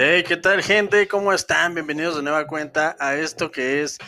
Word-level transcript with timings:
Hey, 0.00 0.22
¿qué 0.22 0.36
tal 0.36 0.62
gente? 0.62 1.08
¿Cómo 1.08 1.32
están? 1.32 1.74
Bienvenidos 1.74 2.14
de 2.14 2.22
nueva 2.22 2.46
cuenta 2.46 2.94
a 3.00 3.16
esto 3.16 3.50
que 3.50 3.82
es 3.82 3.98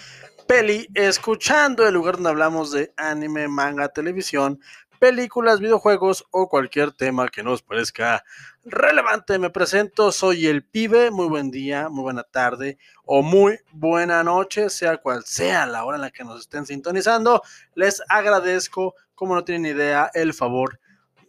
Peli 0.47 0.87
Escuchando, 0.95 1.85
el 1.85 1.95
lugar 1.95 2.15
donde 2.15 2.31
hablamos 2.31 2.71
de 2.71 2.93
anime, 2.97 3.49
manga, 3.49 3.89
televisión, 3.89 4.61
películas, 5.01 5.59
videojuegos 5.59 6.25
o 6.31 6.49
cualquier 6.49 6.93
tema 6.93 7.29
que 7.29 7.43
nos 7.43 7.63
parezca 7.63 8.23
relevante. 8.65 9.37
Me 9.41 9.51
presento, 9.51 10.13
soy 10.13 10.47
el 10.47 10.63
pibe, 10.63 11.11
muy 11.11 11.27
buen 11.27 11.51
día, 11.51 11.89
muy 11.89 12.05
buena 12.05 12.23
tarde 12.23 12.79
o 13.05 13.23
muy 13.23 13.59
buena 13.73 14.23
noche, 14.23 14.71
sea 14.71 14.99
cual 14.99 15.25
sea 15.25 15.67
la 15.67 15.85
hora 15.85 15.97
en 15.97 16.03
la 16.03 16.13
que 16.13 16.23
nos 16.23 16.43
estén 16.43 16.67
sintonizando. 16.67 17.43
Les 17.75 18.01
agradezco, 18.09 18.95
como 19.17 19.35
no 19.35 19.43
tienen 19.43 19.75
idea, 19.75 20.09
el 20.15 20.35
favor 20.35 20.80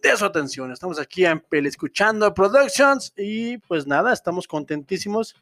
de 0.02 0.18
su 0.18 0.26
atención. 0.26 0.72
Estamos 0.72 1.00
aquí 1.00 1.26
en 1.26 1.40
Pele 1.40 1.70
Escuchando 1.70 2.34
Productions 2.34 3.14
y 3.16 3.58
pues 3.60 3.86
nada, 3.86 4.12
estamos 4.12 4.48
contentísimos. 4.48 5.36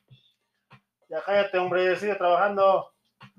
Ya 1.10 1.24
cállate, 1.26 1.58
hombre, 1.58 1.96
sigue 1.96 2.16
trabajando. 2.16 2.94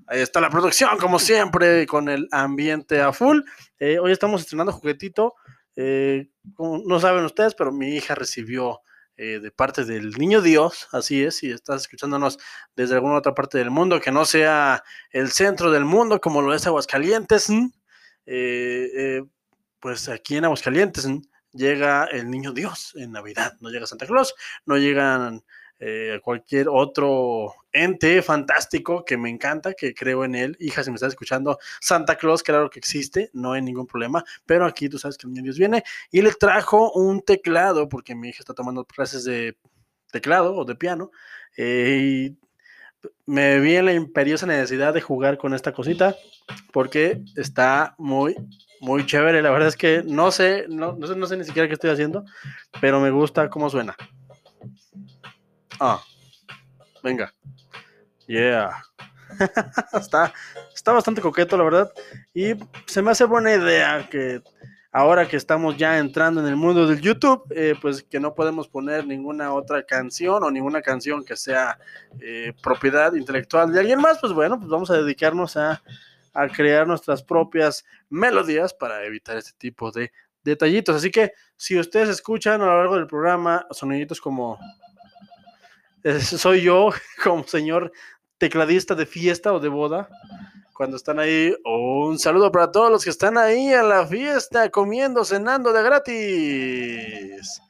Ahí 0.07 0.19
está 0.19 0.41
la 0.41 0.49
producción, 0.49 0.97
como 0.97 1.19
siempre, 1.19 1.85
con 1.85 2.09
el 2.09 2.27
ambiente 2.31 3.01
a 3.01 3.13
full. 3.13 3.41
Eh, 3.79 3.99
hoy 3.99 4.11
estamos 4.11 4.41
estrenando 4.41 4.71
juguetito. 4.73 5.35
Eh, 5.75 6.27
no 6.57 6.99
saben 6.99 7.23
ustedes, 7.23 7.55
pero 7.55 7.71
mi 7.71 7.95
hija 7.95 8.15
recibió 8.15 8.81
eh, 9.15 9.39
de 9.39 9.51
parte 9.51 9.85
del 9.85 10.11
niño 10.13 10.41
Dios, 10.41 10.87
así 10.91 11.23
es, 11.23 11.37
si 11.37 11.51
estás 11.51 11.83
escuchándonos 11.83 12.39
desde 12.75 12.95
alguna 12.95 13.17
otra 13.17 13.35
parte 13.35 13.57
del 13.57 13.69
mundo, 13.69 14.01
que 14.01 14.11
no 14.11 14.25
sea 14.25 14.83
el 15.11 15.29
centro 15.31 15.71
del 15.71 15.85
mundo 15.85 16.19
como 16.19 16.41
lo 16.41 16.53
es 16.53 16.65
Aguascalientes, 16.65 17.47
pues 19.81 20.07
aquí 20.07 20.37
en 20.37 20.45
Aguascalientes 20.45 21.07
llega 21.51 22.05
el 22.05 22.29
niño 22.29 22.53
Dios 22.53 22.93
en 22.95 23.11
Navidad, 23.11 23.57
no 23.59 23.69
llega 23.69 23.87
Santa 23.87 24.05
Claus, 24.05 24.33
no 24.65 24.77
llegan 24.77 25.43
eh, 25.79 26.19
cualquier 26.23 26.67
otro 26.69 27.55
ente 27.71 28.21
fantástico 28.21 29.03
que 29.03 29.17
me 29.17 29.31
encanta, 29.31 29.73
que 29.73 29.95
creo 29.95 30.23
en 30.23 30.35
él. 30.35 30.55
Hija, 30.59 30.83
si 30.83 30.91
me 30.91 30.95
estás 30.95 31.13
escuchando, 31.13 31.57
Santa 31.79 32.15
Claus, 32.17 32.43
claro 32.43 32.69
que 32.69 32.77
existe, 32.77 33.31
no 33.33 33.53
hay 33.53 33.63
ningún 33.63 33.87
problema, 33.87 34.23
pero 34.45 34.65
aquí 34.65 34.87
tú 34.87 34.99
sabes 34.99 35.17
que 35.17 35.25
el 35.25 35.33
niño 35.33 35.45
Dios 35.45 35.57
viene 35.57 35.83
y 36.11 36.21
le 36.21 36.31
trajo 36.33 36.91
un 36.93 37.21
teclado, 37.23 37.89
porque 37.89 38.13
mi 38.13 38.29
hija 38.29 38.39
está 38.41 38.53
tomando 38.53 38.85
clases 38.85 39.23
de 39.23 39.57
teclado 40.11 40.55
o 40.55 40.65
de 40.65 40.75
piano, 40.75 41.09
eh, 41.57 41.97
y 41.99 42.37
me 43.25 43.59
vi 43.59 43.75
en 43.75 43.85
la 43.85 43.93
imperiosa 43.93 44.45
necesidad 44.45 44.93
de 44.93 45.01
jugar 45.01 45.37
con 45.37 45.53
esta 45.53 45.73
cosita, 45.73 46.15
porque 46.71 47.21
está 47.35 47.95
muy 47.97 48.35
muy 48.81 49.05
chévere. 49.05 49.41
La 49.41 49.51
verdad 49.51 49.69
es 49.69 49.77
que 49.77 50.03
no 50.05 50.31
sé, 50.31 50.65
no, 50.67 50.97
sé, 51.07 51.15
no 51.15 51.25
sé 51.27 51.37
ni 51.37 51.45
siquiera 51.45 51.67
qué 51.67 51.75
estoy 51.75 51.91
haciendo, 51.91 52.25
pero 52.81 52.99
me 52.99 53.11
gusta 53.11 53.49
cómo 53.49 53.69
suena. 53.69 53.95
Ah, 55.79 56.01
venga. 57.01 57.33
Yeah. 58.27 58.71
está, 59.93 60.33
está 60.75 60.91
bastante 60.91 61.21
coqueto, 61.21 61.57
la 61.57 61.63
verdad. 61.63 61.91
Y 62.33 62.53
se 62.85 63.01
me 63.01 63.11
hace 63.11 63.23
buena 63.23 63.53
idea 63.53 64.07
que 64.09 64.41
ahora 64.91 65.27
que 65.27 65.37
estamos 65.37 65.77
ya 65.77 65.97
entrando 65.97 66.41
en 66.41 66.47
el 66.47 66.55
mundo 66.55 66.87
del 66.87 67.01
YouTube, 67.01 67.43
eh, 67.51 67.75
pues 67.81 68.03
que 68.03 68.19
no 68.19 68.33
podemos 68.33 68.67
poner 68.67 69.05
ninguna 69.05 69.53
otra 69.53 69.83
canción 69.83 70.43
o 70.43 70.51
ninguna 70.51 70.81
canción 70.81 71.23
que 71.23 71.35
sea 71.35 71.79
eh, 72.19 72.53
propiedad 72.61 73.13
intelectual 73.13 73.71
de 73.71 73.79
alguien 73.79 73.99
más, 73.99 74.19
pues 74.19 74.33
bueno, 74.33 74.57
pues 74.57 74.69
vamos 74.69 74.89
a 74.91 74.97
dedicarnos 74.97 75.57
a 75.57 75.81
a 76.33 76.47
crear 76.47 76.87
nuestras 76.87 77.23
propias 77.23 77.85
melodías 78.09 78.73
para 78.73 79.03
evitar 79.05 79.37
este 79.37 79.51
tipo 79.57 79.91
de 79.91 80.11
detallitos. 80.43 80.95
Así 80.95 81.11
que 81.11 81.33
si 81.57 81.77
ustedes 81.79 82.09
escuchan 82.09 82.61
a 82.61 82.65
lo 82.65 82.77
largo 82.77 82.95
del 82.95 83.07
programa 83.07 83.65
soniditos 83.71 84.21
como 84.21 84.59
soy 86.19 86.61
yo, 86.61 86.89
como 87.23 87.43
señor 87.43 87.91
tecladista 88.37 88.95
de 88.95 89.05
fiesta 89.05 89.53
o 89.53 89.59
de 89.59 89.69
boda, 89.69 90.09
cuando 90.73 90.97
están 90.97 91.19
ahí, 91.19 91.55
un 91.65 92.17
saludo 92.19 92.51
para 92.51 92.71
todos 92.71 92.91
los 92.91 93.03
que 93.03 93.09
están 93.09 93.37
ahí 93.37 93.73
en 93.73 93.89
la 93.89 94.05
fiesta, 94.05 94.69
comiendo, 94.69 95.23
cenando 95.25 95.73
de 95.73 95.83
gratis. 95.83 97.61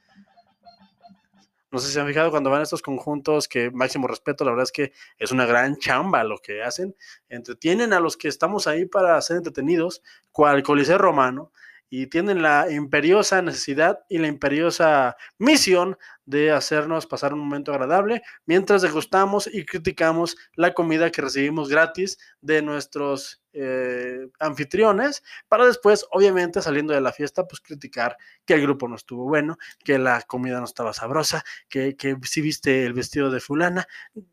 No 1.72 1.79
sé 1.79 1.88
si 1.88 1.94
se 1.94 2.01
han 2.01 2.07
fijado 2.07 2.31
cuando 2.31 2.50
van 2.50 2.62
estos 2.62 2.81
conjuntos 2.81 3.47
que 3.47 3.72
máximo 3.72 4.06
respeto, 4.07 4.44
la 4.44 4.51
verdad 4.51 4.63
es 4.63 4.72
que 4.73 4.91
es 5.17 5.31
una 5.31 5.45
gran 5.45 5.78
chamba 5.78 6.23
lo 6.25 6.38
que 6.38 6.62
hacen. 6.62 6.95
Entretienen 7.29 7.94
a 7.94 8.01
los 8.01 8.17
que 8.17 8.28
estamos 8.28 8.67
ahí 8.67 8.85
para 8.85 9.22
ser 9.22 9.38
entretenidos, 9.38 10.03
cual 10.33 10.63
Coliseo 10.63 10.97
Romano, 10.97 11.51
y 11.94 12.07
tienen 12.07 12.41
la 12.41 12.72
imperiosa 12.72 13.41
necesidad 13.41 14.00
y 14.07 14.18
la 14.18 14.28
imperiosa 14.28 15.18
misión 15.38 15.97
de 16.25 16.52
hacernos 16.52 17.06
pasar 17.06 17.34
un 17.34 17.41
momento 17.41 17.74
agradable 17.74 18.22
mientras 18.46 18.81
degustamos 18.81 19.50
y 19.52 19.66
criticamos 19.66 20.38
la 20.56 20.74
comida 20.74 21.12
que 21.12 21.22
recibimos 21.22 21.68
gratis 21.68 22.18
de 22.40 22.62
nuestros 22.62 23.44
eh, 23.51 24.30
anfitriones 24.40 25.22
para 25.50 25.66
después, 25.66 26.06
obviamente, 26.12 26.62
saliendo 26.62 26.94
de 26.94 27.01
la 27.01 27.12
fiesta, 27.12 27.46
pues 27.46 27.59
criticar 27.59 28.16
que 28.46 28.53
el 28.53 28.62
grupo 28.62 28.88
no 28.88 28.96
estuvo 28.96 29.25
bueno, 29.25 29.57
que 29.84 30.00
la 30.00 30.22
comida 30.22 30.59
no 30.59 30.66
estaba 30.66 30.94
sabrosa, 30.94 31.44
que, 31.68 31.97
que 31.97 32.16
si 32.24 32.40
viste 32.40 32.85
el 32.85 32.94
vestido 32.94 33.30
de 33.30 33.41
fulana, 33.41 33.85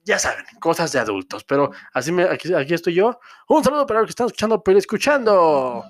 ya 0.05 0.21
saben, 0.21 0.45
cosas 0.61 0.93
de 0.93 1.01
adultos, 1.01 1.43
pero 1.43 1.73
así 1.93 2.13
me, 2.13 2.23
aquí, 2.23 2.55
aquí 2.55 2.75
estoy 2.75 2.95
yo. 2.95 3.19
Un 3.49 3.65
saludo 3.65 3.85
para 3.85 3.99
los 3.99 4.07
que 4.07 4.13
están 4.13 4.27
escuchando, 4.27 4.63
pero 4.63 4.79
escuchando. 4.79 5.85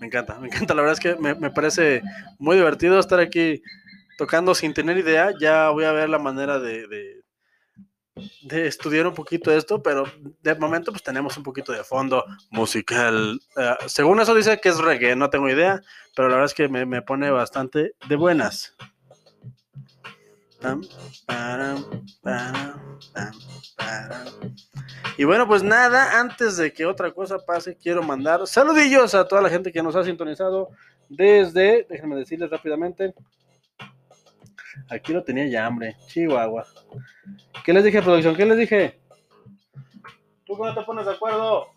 Me 0.00 0.06
encanta, 0.06 0.38
me 0.38 0.46
encanta. 0.48 0.74
La 0.74 0.82
verdad 0.82 0.98
es 0.98 1.00
que 1.00 1.16
me, 1.16 1.50
parece 1.50 2.02
muy 2.38 2.56
divertido 2.56 2.98
estar 2.98 3.20
aquí 3.20 3.62
tocando 4.16 4.54
sin 4.54 4.74
tener 4.74 4.98
idea. 4.98 5.32
Ya 5.40 5.70
voy 5.70 5.84
a 5.84 5.92
ver 5.92 6.08
la 6.08 6.18
manera 6.18 6.58
de, 6.58 6.86
de, 6.88 8.66
estudiar 8.66 9.06
un 9.06 9.14
poquito 9.14 9.52
esto, 9.52 9.82
pero 9.82 10.04
de 10.42 10.54
momento 10.56 10.90
pues 10.90 11.02
tenemos 11.02 11.36
un 11.36 11.42
poquito 11.42 11.72
de 11.72 11.84
fondo 11.84 12.24
musical. 12.50 13.40
Eh, 13.56 13.74
según 13.86 14.20
eso 14.20 14.34
dice 14.34 14.60
que 14.60 14.70
es 14.70 14.78
reggae, 14.78 15.14
no 15.14 15.30
tengo 15.30 15.48
idea, 15.48 15.80
pero 16.16 16.28
la 16.28 16.34
verdad 16.34 16.46
es 16.50 16.54
que 16.54 16.68
me, 16.68 16.84
me 16.84 17.02
pone 17.02 17.30
bastante 17.30 17.92
de 18.08 18.16
buenas. 18.16 18.74
Y 25.16 25.24
bueno, 25.24 25.46
pues 25.46 25.62
nada, 25.62 26.20
antes 26.20 26.56
de 26.56 26.72
que 26.72 26.86
otra 26.86 27.12
cosa 27.12 27.38
pase, 27.38 27.76
quiero 27.76 28.02
mandar 28.02 28.46
saludillos 28.46 29.14
a 29.14 29.26
toda 29.26 29.42
la 29.42 29.50
gente 29.50 29.72
que 29.72 29.82
nos 29.82 29.96
ha 29.96 30.04
sintonizado 30.04 30.70
desde, 31.08 31.86
déjenme 31.88 32.16
decirles 32.16 32.50
rápidamente, 32.50 33.14
aquí 34.88 35.12
lo 35.12 35.22
tenía 35.22 35.46
ya 35.48 35.66
hambre, 35.66 35.96
Chihuahua. 36.06 36.66
¿Qué 37.64 37.72
les 37.72 37.84
dije, 37.84 38.02
producción? 38.02 38.36
¿Qué 38.36 38.46
les 38.46 38.58
dije? 38.58 39.00
¿Tú 40.44 40.56
cómo 40.56 40.74
te 40.74 40.82
pones 40.82 41.06
de 41.06 41.12
acuerdo? 41.12 41.68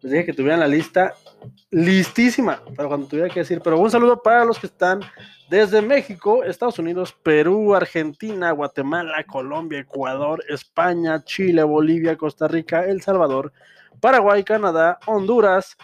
Les 0.00 0.12
dije 0.12 0.26
que 0.26 0.32
tuvieran 0.32 0.60
la 0.60 0.68
lista 0.68 1.14
listísima 1.70 2.62
para 2.76 2.88
cuando 2.88 3.06
tuviera 3.06 3.28
que 3.28 3.40
decir, 3.40 3.60
pero 3.62 3.78
un 3.78 3.90
saludo 3.90 4.22
para 4.22 4.44
los 4.44 4.58
que 4.58 4.66
están 4.66 5.00
desde 5.50 5.82
México, 5.82 6.44
Estados 6.44 6.78
Unidos, 6.78 7.12
Perú, 7.22 7.74
Argentina, 7.74 8.52
Guatemala, 8.52 9.24
Colombia, 9.24 9.80
Ecuador, 9.80 10.44
España, 10.48 11.24
Chile, 11.24 11.62
Bolivia, 11.62 12.16
Costa 12.16 12.46
Rica, 12.46 12.84
El 12.84 13.02
Salvador, 13.02 13.52
Paraguay, 14.00 14.44
Canadá, 14.44 14.98
Honduras, 15.06 15.76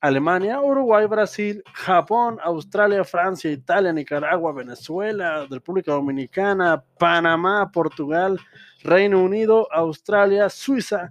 Alemania, 0.00 0.60
Uruguay, 0.60 1.06
Brasil, 1.06 1.64
Japón, 1.72 2.38
Australia, 2.42 3.04
Francia, 3.04 3.50
Italia, 3.50 3.90
Nicaragua, 3.90 4.52
Venezuela, 4.52 5.46
República 5.48 5.92
Dominicana, 5.92 6.84
Panamá, 6.98 7.70
Portugal, 7.72 8.38
Reino 8.82 9.22
Unido, 9.22 9.66
Australia, 9.72 10.50
Suiza, 10.50 11.10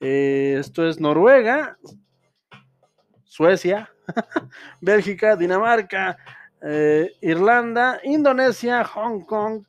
eh, 0.00 0.56
esto 0.58 0.88
es 0.88 0.98
Noruega, 0.98 1.78
Suecia, 3.24 3.90
Bélgica, 4.80 5.36
Dinamarca, 5.36 6.16
eh, 6.62 7.12
Irlanda, 7.20 8.00
Indonesia, 8.04 8.82
Hong 8.84 9.24
Kong, 9.24 9.64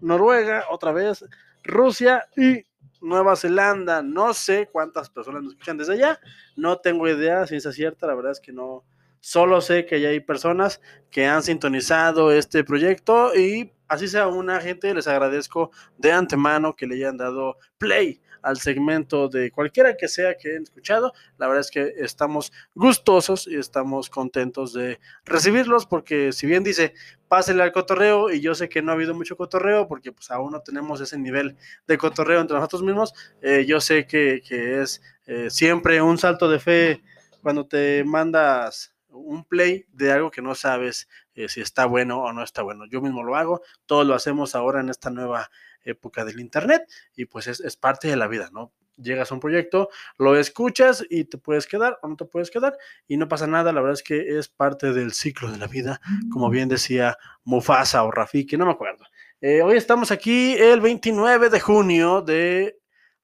Noruega, 0.00 0.64
otra 0.70 0.92
vez, 0.92 1.24
Rusia 1.64 2.26
y 2.36 2.64
Nueva 3.00 3.34
Zelanda. 3.36 4.02
No 4.02 4.34
sé 4.34 4.68
cuántas 4.70 5.10
personas 5.10 5.42
nos 5.42 5.52
escuchan 5.54 5.78
desde 5.78 5.94
allá, 5.94 6.20
no 6.56 6.78
tengo 6.78 7.08
idea 7.08 7.42
es 7.42 7.74
cierta, 7.74 8.06
la 8.06 8.14
verdad 8.14 8.32
es 8.32 8.40
que 8.40 8.52
no. 8.52 8.84
Solo 9.20 9.62
sé 9.62 9.86
que 9.86 10.02
ya 10.02 10.10
hay 10.10 10.20
personas 10.20 10.82
que 11.10 11.26
han 11.26 11.42
sintonizado 11.42 12.30
este 12.30 12.62
proyecto 12.62 13.34
y 13.34 13.72
así 13.88 14.06
sea 14.06 14.26
una 14.26 14.60
gente, 14.60 14.92
les 14.92 15.08
agradezco 15.08 15.70
de 15.96 16.12
antemano 16.12 16.76
que 16.76 16.86
le 16.86 16.96
hayan 16.96 17.16
dado 17.16 17.56
play 17.78 18.20
al 18.44 18.58
segmento 18.58 19.28
de 19.28 19.50
cualquiera 19.50 19.96
que 19.96 20.06
sea 20.06 20.36
que 20.36 20.50
hayan 20.50 20.62
escuchado. 20.64 21.12
La 21.38 21.46
verdad 21.46 21.62
es 21.62 21.70
que 21.70 21.94
estamos 21.98 22.52
gustosos 22.74 23.46
y 23.46 23.56
estamos 23.56 24.10
contentos 24.10 24.72
de 24.72 25.00
recibirlos 25.24 25.86
porque 25.86 26.32
si 26.32 26.46
bien 26.46 26.62
dice, 26.62 26.92
pásele 27.26 27.62
al 27.62 27.72
cotorreo 27.72 28.30
y 28.30 28.40
yo 28.40 28.54
sé 28.54 28.68
que 28.68 28.82
no 28.82 28.92
ha 28.92 28.94
habido 28.94 29.14
mucho 29.14 29.36
cotorreo 29.36 29.88
porque 29.88 30.12
pues 30.12 30.30
aún 30.30 30.52
no 30.52 30.60
tenemos 30.60 31.00
ese 31.00 31.18
nivel 31.18 31.56
de 31.86 31.98
cotorreo 31.98 32.40
entre 32.40 32.56
nosotros 32.56 32.82
mismos, 32.82 33.14
eh, 33.40 33.64
yo 33.66 33.80
sé 33.80 34.06
que, 34.06 34.42
es 34.50 35.02
eh, 35.26 35.48
siempre 35.50 36.02
un 36.02 36.18
salto 36.18 36.48
de 36.48 36.60
fe 36.60 37.02
cuando 37.42 37.66
te 37.66 38.04
mandas 38.04 38.94
un 39.08 39.44
play 39.44 39.86
de 39.92 40.12
algo 40.12 40.30
que 40.30 40.42
no 40.42 40.54
sabes 40.54 41.08
eh, 41.34 41.48
si 41.48 41.60
está 41.60 41.86
bueno 41.86 42.22
o 42.22 42.32
no 42.32 42.42
está 42.42 42.62
bueno. 42.62 42.84
Yo 42.86 43.00
mismo 43.00 43.22
lo 43.22 43.36
hago, 43.36 43.62
todos 43.86 44.06
lo 44.06 44.14
hacemos 44.14 44.54
ahora 44.54 44.80
en 44.80 44.88
esta 44.88 45.10
nueva 45.10 45.50
época 45.84 46.24
del 46.24 46.40
Internet 46.40 46.82
y 47.14 47.26
pues 47.26 47.46
es, 47.46 47.60
es 47.60 47.76
parte 47.76 48.08
de 48.08 48.16
la 48.16 48.28
vida, 48.28 48.50
¿no? 48.52 48.72
llegas 48.96 49.30
a 49.30 49.34
un 49.34 49.40
proyecto, 49.40 49.88
lo 50.18 50.36
escuchas 50.36 51.04
y 51.08 51.24
te 51.24 51.38
puedes 51.38 51.66
quedar 51.66 51.98
o 52.02 52.08
no 52.08 52.16
te 52.16 52.24
puedes 52.24 52.50
quedar 52.50 52.76
y 53.06 53.16
no 53.16 53.28
pasa 53.28 53.46
nada, 53.46 53.72
la 53.72 53.80
verdad 53.80 53.94
es 53.94 54.02
que 54.02 54.38
es 54.38 54.48
parte 54.48 54.92
del 54.92 55.12
ciclo 55.12 55.50
de 55.50 55.58
la 55.58 55.66
vida, 55.66 56.00
como 56.32 56.50
bien 56.50 56.68
decía 56.68 57.16
Mufasa 57.44 58.04
o 58.04 58.10
Rafiki, 58.10 58.56
no 58.56 58.66
me 58.66 58.72
acuerdo. 58.72 59.04
Eh, 59.40 59.62
hoy 59.62 59.76
estamos 59.76 60.10
aquí 60.10 60.54
el 60.54 60.80
29 60.80 61.50
de 61.50 61.60
junio 61.60 62.22
de 62.22 62.78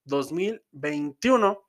2021. 0.04 1.62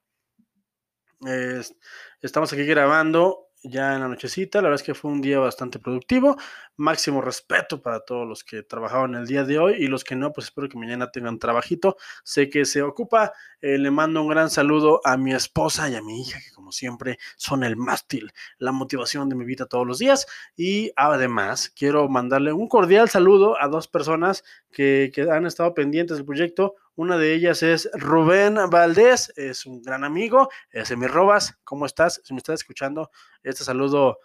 estamos 2.21 2.51
aquí 2.51 2.65
grabando 2.65 3.50
ya 3.63 3.96
en 3.96 4.02
la 4.02 4.08
nochecita. 4.08 4.60
La 4.60 4.69
verdad 4.69 4.81
es 4.81 4.86
que 4.86 4.94
fue 4.94 5.12
un 5.12 5.22
día 5.22 5.40
bastante 5.40 5.80
productivo. 5.80 6.38
Máximo 6.78 7.22
respeto 7.22 7.81
para 7.81 8.00
todos 8.00 8.28
los 8.28 8.44
que 8.44 8.63
trabajaron 8.63 9.16
el 9.16 9.28
día 9.28 9.44
de 9.44 9.60
hoy 9.60 9.75
y 9.80 9.88
los 9.88 10.04
que 10.04 10.16
no, 10.16 10.34
pues 10.34 10.48
espero 10.48 10.69
que 10.69 10.78
mañana 10.78 11.12
tengan 11.12 11.40
trabajito. 11.40 11.98
Sé 12.24 12.50
que 12.50 12.66
se 12.66 12.81
ocupa. 12.81 13.34
Eh, 13.62 13.78
le 13.78 13.92
mando 13.92 14.22
un 14.22 14.28
gran 14.28 14.50
saludo 14.50 15.02
a 15.04 15.18
mi 15.18 15.34
esposa 15.34 15.90
y 15.90 15.96
a 15.96 16.02
mi 16.02 16.22
hija, 16.22 16.40
que 16.40 16.52
como 16.52 16.72
siempre 16.72 17.19
son 17.36 17.63
el 17.63 17.78
mástil, 17.78 18.31
la 18.58 18.72
motivación 18.72 19.30
de 19.30 19.36
mi 19.36 19.46
vida 19.46 19.66
todos 19.68 19.86
los 19.86 20.00
días. 20.00 20.25
Y 20.56 20.92
además 20.96 21.72
quiero 21.75 22.10
mandarle 22.10 22.54
un 22.54 22.68
cordial 22.68 23.10
saludo 23.10 23.62
a 23.62 23.68
dos 23.68 23.88
personas 23.88 24.44
que, 24.71 25.12
han 25.31 25.45
estado 25.45 25.73
pendientes 25.73 26.18
del 26.18 26.25
proyecto. 26.25 26.75
Una 26.95 27.18
de 27.18 27.33
ellas 27.33 27.63
es 27.63 27.89
Rubén 27.94 28.57
Valdés, 28.69 29.33
es 29.35 29.65
un 29.65 29.81
gran 29.81 30.03
amigo, 30.03 30.50
es 30.71 30.95
mi 30.97 31.07
Robas. 31.07 31.57
¿Cómo 31.63 31.85
estás? 31.85 32.21
Si 32.23 32.33
me 32.33 32.39
estás 32.39 32.62
escuchando, 32.62 33.12
este 33.44 33.63
saludo 33.63 34.19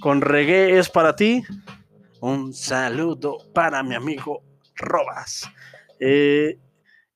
con 0.00 0.20
reggae 0.20 0.78
es 0.78 0.88
para 0.88 1.16
ti. 1.16 1.42
Un 2.20 2.52
saludo 2.52 3.38
para 3.54 3.82
mi 3.82 3.94
amigo 3.94 4.42
Robas. 4.76 5.48
Eh, 5.98 6.58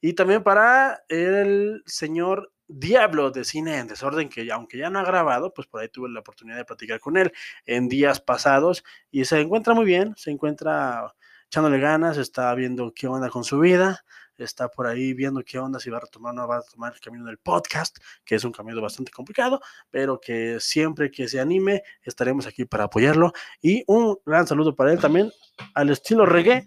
y 0.00 0.12
también 0.12 0.42
para 0.42 1.04
el 1.08 1.82
señor 1.86 2.52
Diablo 2.66 3.30
de 3.30 3.44
Cine 3.44 3.78
en 3.78 3.88
Desorden, 3.88 4.28
que 4.28 4.50
aunque 4.50 4.78
ya 4.78 4.90
no 4.90 4.98
ha 4.98 5.04
grabado, 5.04 5.52
pues 5.52 5.66
por 5.66 5.80
ahí 5.80 5.88
tuve 5.88 6.08
la 6.08 6.20
oportunidad 6.20 6.56
de 6.56 6.64
platicar 6.64 6.98
con 6.98 7.16
él 7.16 7.32
en 7.66 7.88
días 7.88 8.20
pasados 8.20 8.84
y 9.10 9.24
se 9.26 9.40
encuentra 9.40 9.74
muy 9.74 9.84
bien, 9.84 10.14
se 10.16 10.30
encuentra 10.30 11.14
echándole 11.54 11.78
ganas, 11.78 12.16
está 12.16 12.52
viendo 12.56 12.92
qué 12.92 13.06
onda 13.06 13.30
con 13.30 13.44
su 13.44 13.60
vida, 13.60 14.04
está 14.36 14.68
por 14.68 14.88
ahí 14.88 15.14
viendo 15.14 15.40
qué 15.44 15.60
onda, 15.60 15.78
si 15.78 15.88
va 15.88 15.98
a 15.98 16.00
retomar 16.00 16.32
o 16.32 16.34
no 16.34 16.48
va 16.48 16.56
a 16.56 16.62
tomar 16.62 16.94
el 16.94 16.98
camino 17.00 17.26
del 17.26 17.38
podcast, 17.38 17.96
que 18.24 18.34
es 18.34 18.42
un 18.42 18.50
camino 18.50 18.82
bastante 18.82 19.12
complicado, 19.12 19.60
pero 19.88 20.18
que 20.18 20.58
siempre 20.58 21.12
que 21.12 21.28
se 21.28 21.38
anime 21.38 21.84
estaremos 22.02 22.48
aquí 22.48 22.64
para 22.64 22.84
apoyarlo. 22.84 23.32
Y 23.62 23.84
un 23.86 24.16
gran 24.26 24.48
saludo 24.48 24.74
para 24.74 24.90
él 24.90 24.98
también, 24.98 25.30
al 25.74 25.90
estilo 25.90 26.26
reggae. 26.26 26.66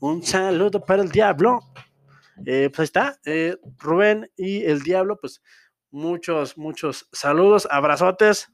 Un 0.00 0.22
saludo 0.22 0.84
para 0.84 1.00
el 1.00 1.10
diablo. 1.10 1.60
Eh, 2.44 2.68
pues 2.68 2.80
ahí 2.80 2.84
está, 2.84 3.18
eh, 3.24 3.56
Rubén 3.78 4.30
y 4.36 4.62
el 4.62 4.82
diablo, 4.82 5.18
pues 5.18 5.40
muchos, 5.90 6.58
muchos 6.58 7.08
saludos, 7.12 7.66
abrazotes 7.70 8.52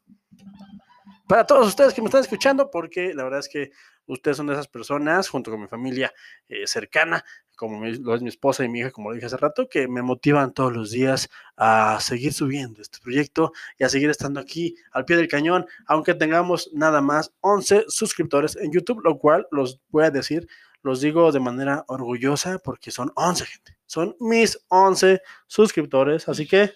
para 1.26 1.46
todos 1.46 1.68
ustedes 1.68 1.94
que 1.94 2.02
me 2.02 2.06
están 2.06 2.22
escuchando, 2.22 2.70
porque 2.70 3.14
la 3.14 3.24
verdad 3.24 3.40
es 3.40 3.48
que 3.48 3.70
ustedes 4.06 4.36
son 4.36 4.46
de 4.46 4.54
esas 4.54 4.68
personas, 4.68 5.28
junto 5.28 5.50
con 5.50 5.60
mi 5.60 5.68
familia 5.68 6.12
eh, 6.48 6.66
cercana, 6.66 7.24
como 7.56 7.84
lo 7.84 8.14
es 8.14 8.22
mi 8.22 8.28
esposa 8.28 8.64
y 8.64 8.68
mi 8.68 8.80
hija, 8.80 8.90
como 8.90 9.10
lo 9.10 9.14
dije 9.14 9.26
hace 9.26 9.36
rato, 9.36 9.68
que 9.68 9.86
me 9.86 10.02
motivan 10.02 10.52
todos 10.52 10.72
los 10.72 10.90
días 10.90 11.30
a 11.56 11.98
seguir 12.00 12.32
subiendo 12.32 12.82
este 12.82 12.98
proyecto 13.00 13.52
y 13.78 13.84
a 13.84 13.88
seguir 13.88 14.10
estando 14.10 14.40
aquí 14.40 14.74
al 14.90 15.04
pie 15.04 15.16
del 15.16 15.28
cañón, 15.28 15.66
aunque 15.86 16.14
tengamos 16.14 16.70
nada 16.72 17.00
más 17.00 17.32
11 17.40 17.84
suscriptores 17.88 18.56
en 18.56 18.72
YouTube, 18.72 19.02
lo 19.04 19.18
cual 19.18 19.46
los 19.50 19.80
voy 19.90 20.04
a 20.04 20.10
decir, 20.10 20.48
los 20.82 21.00
digo 21.00 21.30
de 21.30 21.40
manera 21.40 21.84
orgullosa 21.86 22.58
porque 22.58 22.90
son 22.90 23.12
11 23.14 23.46
gente, 23.46 23.76
son 23.86 24.16
mis 24.18 24.58
11 24.68 25.20
suscriptores, 25.46 26.28
así 26.28 26.46
que 26.46 26.72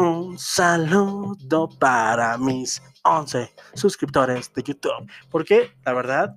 un 0.00 0.38
saludo 0.38 1.68
para 1.78 2.38
mis 2.38 2.82
11 3.04 3.50
suscriptores 3.74 4.52
de 4.54 4.62
YouTube. 4.62 5.10
Porque 5.30 5.72
la 5.84 5.92
verdad 5.92 6.36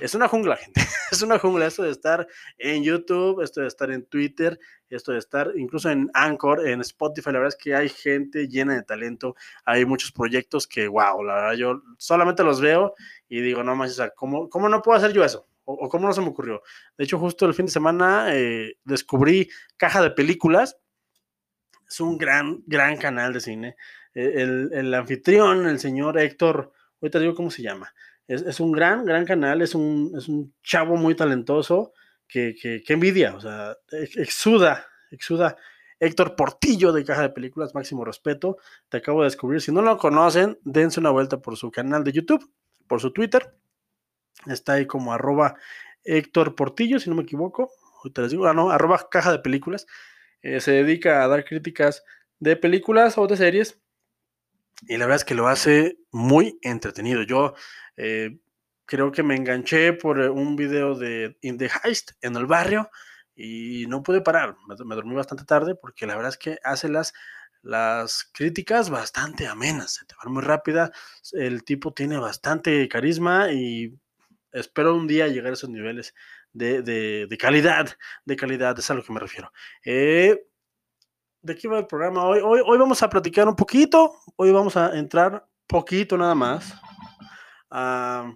es 0.00 0.14
una 0.14 0.28
jungla, 0.28 0.56
gente. 0.56 0.80
Es 1.10 1.22
una 1.22 1.38
jungla 1.38 1.66
esto 1.66 1.84
de 1.84 1.90
estar 1.90 2.28
en 2.58 2.84
YouTube, 2.84 3.40
esto 3.40 3.62
de 3.62 3.66
estar 3.66 3.90
en 3.90 4.04
Twitter, 4.04 4.60
esto 4.90 5.12
de 5.12 5.18
estar 5.18 5.50
incluso 5.56 5.88
en 5.88 6.10
Anchor, 6.12 6.68
en 6.68 6.82
Spotify. 6.82 7.32
La 7.32 7.38
verdad 7.38 7.56
es 7.58 7.64
que 7.64 7.74
hay 7.74 7.88
gente 7.88 8.46
llena 8.46 8.74
de 8.74 8.82
talento. 8.82 9.34
Hay 9.64 9.86
muchos 9.86 10.12
proyectos 10.12 10.66
que, 10.66 10.86
wow, 10.86 11.24
la 11.24 11.34
verdad 11.34 11.52
yo 11.54 11.82
solamente 11.96 12.44
los 12.44 12.60
veo 12.60 12.92
y 13.26 13.40
digo, 13.40 13.64
no 13.64 13.74
más, 13.74 13.98
¿cómo, 14.16 14.50
¿cómo 14.50 14.68
no 14.68 14.82
puedo 14.82 14.98
hacer 14.98 15.14
yo 15.14 15.24
eso? 15.24 15.48
O, 15.64 15.88
cómo 15.88 16.06
no 16.06 16.12
se 16.12 16.20
me 16.20 16.28
ocurrió. 16.28 16.62
De 16.98 17.04
hecho, 17.04 17.18
justo 17.18 17.46
el 17.46 17.54
fin 17.54 17.66
de 17.66 17.72
semana 17.72 18.26
eh, 18.34 18.74
descubrí 18.84 19.48
caja 19.78 20.02
de 20.02 20.10
películas 20.10 20.76
es 21.88 22.00
un 22.00 22.18
gran, 22.18 22.62
gran 22.66 22.96
canal 22.96 23.32
de 23.32 23.40
cine. 23.40 23.76
E, 24.14 24.42
el, 24.42 24.94
anfitrión, 24.94 25.66
el 25.66 25.78
señor 25.78 26.18
Héctor, 26.18 26.72
ahorita 27.00 27.18
digo 27.18 27.34
cómo 27.34 27.50
se 27.50 27.62
llama. 27.62 27.92
Es, 28.26 28.60
un 28.60 28.72
gran, 28.72 29.06
gran 29.06 29.24
canal, 29.24 29.62
es 29.62 29.74
un, 29.74 30.12
es 30.16 30.28
un 30.28 30.52
chavo 30.62 30.96
muy 30.96 31.14
talentoso 31.14 31.94
que, 32.26 32.54
que, 32.54 32.92
envidia, 32.92 33.34
o 33.34 33.40
sea, 33.40 33.76
exuda, 33.90 34.86
exuda. 35.10 35.56
Héctor 36.00 36.36
Portillo 36.36 36.92
de 36.92 37.04
Caja 37.04 37.22
de 37.22 37.30
Películas, 37.30 37.74
máximo 37.74 38.04
respeto. 38.04 38.58
Te 38.88 38.98
acabo 38.98 39.22
de 39.22 39.26
descubrir. 39.26 39.60
Si 39.60 39.72
no 39.72 39.82
lo 39.82 39.98
conocen, 39.98 40.58
dense 40.62 41.00
una 41.00 41.10
vuelta 41.10 41.40
por 41.40 41.56
su 41.56 41.72
canal 41.72 42.04
de 42.04 42.12
YouTube, 42.12 42.48
por 42.86 43.00
su 43.00 43.12
Twitter. 43.12 43.52
Está 44.46 44.74
ahí 44.74 44.86
como 44.86 45.12
arroba 45.12 45.56
Héctor 46.04 46.54
Portillo, 46.54 47.00
si 47.00 47.10
no 47.10 47.16
me 47.16 47.22
equivoco. 47.22 47.72
Ahorita 47.98 48.22
les 48.22 48.30
digo, 48.30 48.46
ah, 48.46 48.54
no, 48.54 48.70
arroba 48.70 49.08
Caja 49.10 49.32
de 49.32 49.40
Películas. 49.40 49.86
Eh, 50.42 50.60
se 50.60 50.72
dedica 50.72 51.22
a 51.22 51.28
dar 51.28 51.44
críticas 51.44 52.04
de 52.38 52.56
películas 52.56 53.18
o 53.18 53.26
de 53.26 53.36
series 53.36 53.80
y 54.86 54.96
la 54.96 55.06
verdad 55.06 55.16
es 55.16 55.24
que 55.24 55.34
lo 55.34 55.48
hace 55.48 55.98
muy 56.12 56.58
entretenido. 56.62 57.22
Yo 57.22 57.54
eh, 57.96 58.38
creo 58.84 59.10
que 59.10 59.22
me 59.22 59.34
enganché 59.34 59.92
por 59.92 60.18
un 60.18 60.56
video 60.56 60.94
de 60.94 61.36
In 61.40 61.58
the 61.58 61.70
Heist 61.82 62.12
en 62.20 62.36
el 62.36 62.46
barrio 62.46 62.90
y 63.34 63.86
no 63.88 64.02
pude 64.02 64.20
parar. 64.20 64.56
Me, 64.66 64.94
dormí 64.94 65.14
bastante 65.14 65.44
tarde 65.44 65.74
porque 65.74 66.06
la 66.06 66.14
verdad 66.14 66.30
es 66.30 66.38
que 66.38 66.58
hace 66.62 66.88
las, 66.88 67.12
las 67.62 68.30
críticas 68.32 68.90
bastante 68.90 69.46
amenas, 69.48 69.94
se 69.94 70.04
te 70.06 70.14
van 70.22 70.32
muy 70.32 70.42
rápida. 70.42 70.92
El 71.32 71.64
tipo 71.64 71.92
tiene 71.92 72.18
bastante 72.18 72.88
carisma 72.88 73.50
y 73.50 73.98
espero 74.52 74.94
un 74.94 75.06
día 75.08 75.28
llegar 75.28 75.50
a 75.50 75.54
esos 75.54 75.70
niveles 75.70 76.14
de, 76.58 77.38
calidad, 77.38 77.88
de 78.24 78.36
calidad, 78.36 78.78
es 78.78 78.90
a 78.90 78.94
lo 78.94 79.02
que 79.02 79.12
me 79.12 79.20
refiero. 79.20 79.52
Eh, 79.84 80.44
¿De 81.40 81.54
qué 81.56 81.68
va 81.68 81.78
el 81.78 81.86
programa 81.86 82.24
hoy? 82.24 82.40
hoy? 82.42 82.60
Hoy 82.64 82.78
vamos 82.78 83.02
a 83.02 83.08
platicar 83.08 83.46
un 83.48 83.56
poquito, 83.56 84.12
hoy 84.36 84.50
vamos 84.50 84.76
a 84.76 84.98
entrar 84.98 85.46
poquito 85.66 86.18
nada 86.18 86.34
más. 86.34 86.74
Ah, 87.70 88.32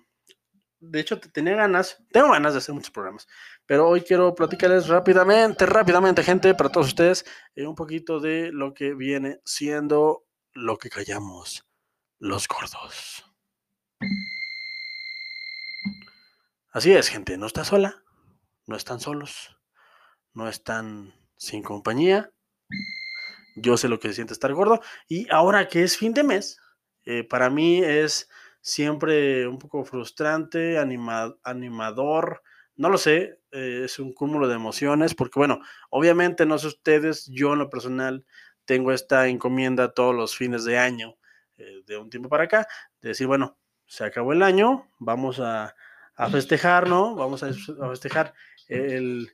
de 0.79 1.00
hecho, 1.00 1.19
tenía 1.19 1.55
ganas, 1.55 2.02
tengo 2.12 2.31
ganas 2.31 2.55
de 2.55 2.59
hacer 2.59 2.75
muchos 2.75 2.91
programas, 2.91 3.26
pero 3.67 3.88
hoy 3.88 4.02
quiero 4.02 4.35
platicarles 4.35 4.88
rápidamente, 4.88 5.64
rápidamente, 5.64 6.23
gente, 6.23 6.55
para 6.55 6.71
todos 6.71 6.88
ustedes, 6.88 7.25
eh, 7.55 7.67
un 7.67 7.75
poquito 7.75 8.21
de 8.21 8.50
lo 8.52 8.75
que 8.75 8.95
viene 8.95 9.41
siendo 9.45 10.25
lo 10.52 10.79
que 10.79 10.91
callamos 10.91 11.67
los 12.19 12.47
gordos. 12.49 13.25
Así 16.73 16.93
es, 16.93 17.09
gente, 17.09 17.37
no 17.38 17.47
está 17.47 17.64
sola, 17.64 18.02
no 18.66 18.76
están 18.76 19.00
solos, 19.00 19.57
no 20.35 20.49
están 20.49 21.14
sin 21.37 21.62
compañía. 21.62 22.33
Yo 23.57 23.76
sé 23.76 23.88
lo 23.88 23.99
que 24.00 24.09
se 24.09 24.14
siente 24.14 24.33
estar 24.33 24.52
gordo. 24.54 24.81
Y 25.09 25.31
ahora 25.31 25.69
que 25.69 25.83
es 25.83 25.97
fin 25.97 26.14
de 26.14 26.23
mes, 26.23 26.59
eh, 27.04 27.25
para 27.25 27.50
mí 27.50 27.83
es 27.83 28.28
siempre 28.61 29.47
un 29.47 29.59
poco 29.59 29.85
frustrante, 29.85 30.78
animador, 30.78 32.42
no 32.76 32.88
lo 32.88 32.97
sé, 32.97 33.40
eh, 33.50 33.83
es 33.85 33.99
un 33.99 34.12
cúmulo 34.12 34.49
de 34.49 34.54
emociones, 34.54 35.14
porque 35.14 35.38
bueno, 35.38 35.61
obviamente 35.90 36.47
no 36.47 36.59
sé 36.59 36.69
ustedes, 36.69 37.26
yo 37.26 37.52
en 37.52 37.59
lo 37.59 37.69
personal 37.69 38.25
tengo 38.64 38.92
esta 38.92 39.28
encomienda 39.28 39.92
todos 39.92 40.14
los 40.14 40.37
fines 40.37 40.64
de 40.64 40.78
año, 40.78 41.16
eh, 41.59 41.83
de 41.85 41.99
un 41.99 42.09
tiempo 42.09 42.28
para 42.28 42.45
acá, 42.45 42.66
de 43.00 43.11
decir, 43.11 43.26
bueno, 43.26 43.59
se 43.87 44.04
acabó 44.04 44.33
el 44.33 44.42
año, 44.42 44.88
vamos 44.99 45.40
a 45.40 45.75
a 46.14 46.28
festejar, 46.31 46.88
¿no? 46.88 47.14
Vamos 47.14 47.42
a, 47.42 47.52
festejar 47.90 48.35
el, 48.69 49.31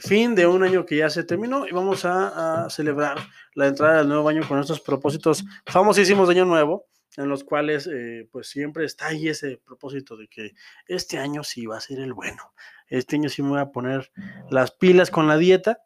fin 0.00 0.34
de 0.34 0.46
un 0.46 0.62
año 0.62 0.84
que 0.84 0.96
ya 0.96 1.10
se 1.10 1.24
terminó 1.24 1.66
y 1.66 1.72
vamos 1.72 2.04
a, 2.04 2.68
celebrar 2.70 3.18
la 3.54 3.68
entrada 3.68 3.98
del 3.98 4.08
nuevo 4.08 4.28
año 4.28 4.46
con 4.46 4.58
estos 4.58 4.80
propósitos 4.80 5.44
famosísimos 5.66 6.28
de 6.28 6.34
año 6.34 6.44
nuevo, 6.44 6.86
en 7.16 7.28
los 7.28 7.44
cuales 7.44 7.86
eh, 7.86 8.28
pues 8.30 8.48
siempre 8.48 8.84
está 8.84 9.08
ahí 9.08 9.28
ese 9.28 9.58
propósito 9.64 10.16
de 10.16 10.28
que 10.28 10.52
este 10.86 11.18
año 11.18 11.42
sí 11.42 11.66
va 11.66 11.78
a 11.78 11.80
ser 11.80 12.00
el 12.00 12.12
bueno, 12.12 12.52
este 12.88 13.16
año 13.16 13.28
sí 13.28 13.42
me 13.42 13.50
voy 13.50 13.60
a 13.60 13.70
poner 13.70 14.10
las 14.50 14.70
pilas 14.72 15.10
con 15.10 15.26
la 15.26 15.36
dieta 15.36 15.82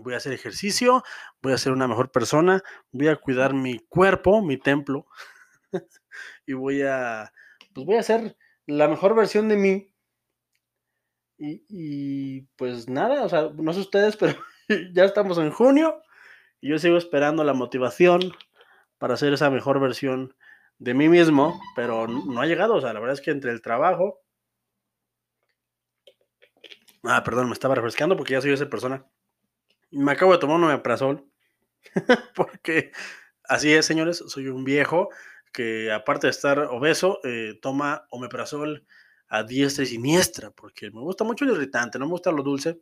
voy 0.00 0.14
a 0.14 0.18
hacer 0.18 0.32
ejercicio, 0.32 1.02
voy 1.42 1.52
a 1.52 1.58
ser 1.58 1.72
una 1.72 1.88
mejor 1.88 2.10
persona, 2.10 2.62
voy 2.90 3.08
a 3.08 3.16
cuidar 3.16 3.54
mi 3.54 3.78
cuerpo, 3.78 4.42
mi 4.42 4.56
templo, 4.56 5.06
y 6.46 6.52
voy 6.52 6.82
a, 6.82 7.32
pues 7.74 7.86
voy 7.86 7.96
a 7.96 8.02
ser 8.02 8.36
la 8.68 8.86
mejor 8.86 9.14
versión 9.14 9.48
de 9.48 9.56
mí. 9.56 9.94
Y, 11.38 12.42
pues 12.56 12.88
nada, 12.88 13.24
o 13.24 13.28
sea, 13.28 13.50
no 13.54 13.72
sé 13.72 13.80
ustedes, 13.80 14.16
pero 14.16 14.34
ya 14.92 15.04
estamos 15.04 15.38
en 15.38 15.50
junio 15.50 16.02
y 16.60 16.70
yo 16.70 16.78
sigo 16.78 16.96
esperando 16.96 17.44
la 17.44 17.54
motivación 17.54 18.32
para 18.98 19.14
hacer 19.14 19.32
esa 19.32 19.48
mejor 19.48 19.80
versión 19.80 20.34
de 20.78 20.94
mí 20.94 21.08
mismo, 21.08 21.60
pero 21.76 22.08
no 22.08 22.40
ha 22.40 22.46
llegado, 22.46 22.74
o 22.74 22.80
sea, 22.80 22.92
la 22.92 23.00
verdad 23.00 23.14
es 23.14 23.20
que 23.20 23.30
entre 23.30 23.52
el 23.52 23.62
trabajo... 23.62 24.20
Ah, 27.04 27.22
perdón, 27.22 27.46
me 27.46 27.52
estaba 27.52 27.76
refrescando 27.76 28.16
porque 28.16 28.32
ya 28.32 28.40
soy 28.40 28.52
esa 28.52 28.68
persona. 28.68 29.06
Me 29.90 30.12
acabo 30.12 30.32
de 30.32 30.38
tomar 30.38 30.56
un 30.56 30.64
omeprazol, 30.64 31.24
porque 32.34 32.90
así 33.44 33.72
es, 33.72 33.86
señores, 33.86 34.22
soy 34.26 34.48
un 34.48 34.64
viejo 34.64 35.08
que 35.52 35.92
aparte 35.92 36.26
de 36.26 36.30
estar 36.30 36.58
obeso, 36.58 37.20
eh, 37.24 37.58
toma 37.60 38.06
omeprazol 38.10 38.86
a 39.28 39.42
diestra 39.42 39.84
y 39.84 39.86
siniestra, 39.86 40.50
porque 40.50 40.90
me 40.90 41.00
gusta 41.00 41.24
mucho 41.24 41.44
el 41.44 41.52
irritante, 41.52 41.98
no 41.98 42.06
me 42.06 42.12
gusta 42.12 42.32
lo 42.32 42.42
dulce, 42.42 42.80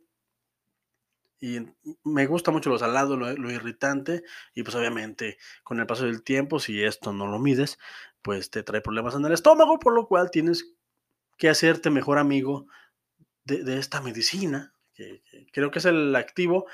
y 1.39 1.59
me 2.03 2.25
gusta 2.25 2.51
mucho 2.51 2.69
lo 2.69 2.79
salado, 2.79 3.15
lo, 3.15 3.51
irritante, 3.51 4.23
y 4.55 4.63
pues 4.63 4.75
obviamente 4.75 5.37
con 5.63 5.79
el 5.79 5.85
paso 5.85 6.05
del 6.05 6.23
tiempo, 6.23 6.59
si 6.59 6.83
esto 6.83 7.13
no 7.13 7.27
lo 7.27 7.37
mides, 7.39 7.77
pues 8.21 8.49
te 8.49 8.63
trae 8.63 8.81
problemas 8.81 9.15
en 9.15 9.25
el 9.25 9.33
estómago, 9.33 9.79
por 9.79 9.93
lo 9.93 10.07
cual 10.07 10.31
tienes 10.31 10.73
que 11.37 11.49
hacerte 11.49 11.89
mejor 11.91 12.17
amigo 12.17 12.67
de, 13.45 13.77
esta 13.77 14.01
medicina, 14.01 14.73
que, 14.97 15.21
creo 15.53 15.71
que 15.71 15.79
es 15.79 15.85
el 15.85 16.15
activo, 16.15 16.65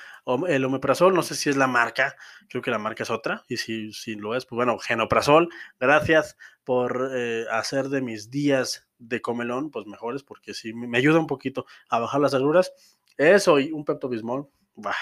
el 0.47 0.65
omeprazol, 0.65 1.13
no 1.13 1.21
sé 1.21 1.35
si 1.35 1.49
es 1.49 1.57
la 1.57 1.67
marca, 1.67 2.15
creo 2.49 2.61
que 2.61 2.71
la 2.71 2.79
marca 2.79 3.03
es 3.03 3.09
otra, 3.09 3.43
y 3.49 3.57
si, 3.57 3.91
si 3.91 4.15
lo 4.15 4.35
es, 4.35 4.45
pues 4.45 4.55
bueno, 4.55 4.79
genoprazol, 4.79 5.49
gracias 5.79 6.37
por 6.63 7.11
eh, 7.13 7.45
hacer 7.51 7.89
de 7.89 8.01
mis 8.01 8.31
días 8.31 8.87
de 8.97 9.21
comelón, 9.21 9.69
pues 9.69 9.85
mejores, 9.85 10.23
porque 10.23 10.53
sí, 10.53 10.73
me 10.73 10.97
ayuda 10.97 11.19
un 11.19 11.27
poquito 11.27 11.65
a 11.89 11.99
bajar 11.99 12.21
las 12.21 12.33
agruras 12.33 12.71
eso 13.17 13.59
y 13.59 13.71
un 13.71 13.85
Pepto 13.85 14.09
Bismol. 14.09 14.47
Bah, 14.75 14.95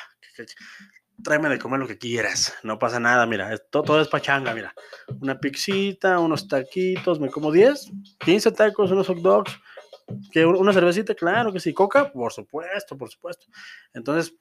tráeme 1.24 1.50
de 1.50 1.60
comer 1.60 1.80
lo 1.80 1.88
que 1.88 1.98
quieras. 1.98 2.54
No 2.64 2.80
pasa 2.80 3.00
nada, 3.00 3.26
mira. 3.26 3.58
todo, 3.70 4.02
es 4.02 4.08
pachanga, 4.08 4.54
mira. 4.54 4.74
Una 5.22 5.40
pixita, 5.40 6.20
unos 6.20 6.48
taquitos. 6.48 7.20
Me 7.20 7.30
como 7.30 7.52
10, 7.52 7.92
15 8.20 8.52
tacos, 8.52 8.92
unos 8.92 9.08
hot 9.08 9.20
dogs. 9.20 9.60
Que 10.32 10.46
¿Una 10.46 10.74
cervecita? 10.74 11.16
Claro 11.16 11.52
que 11.52 11.60
sí. 11.60 11.74
¿Coca? 11.74 12.12
Por 12.12 12.32
supuesto, 12.32 12.98
por 12.98 13.10
supuesto. 13.10 13.46
Entonces, 13.94 14.36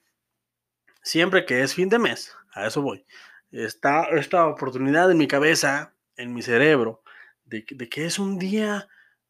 siempre 1.01 1.45
que 1.45 1.61
es 1.61 1.73
fin 1.73 1.89
de 1.89 1.99
mes, 1.99 2.35
a 2.53 2.67
eso 2.67 2.81
voy. 2.81 3.05
Está 3.51 4.05
esta 4.11 4.47
oportunidad 4.47 5.11
en 5.11 5.17
mi 5.17 5.27
cabeza, 5.27 5.93
en 6.15 6.33
mi 6.33 6.41
cerebro, 6.41 7.03
de, 7.43 7.65
que 7.65 8.05
es 8.05 8.19
un 8.19 8.39
día 8.39 8.87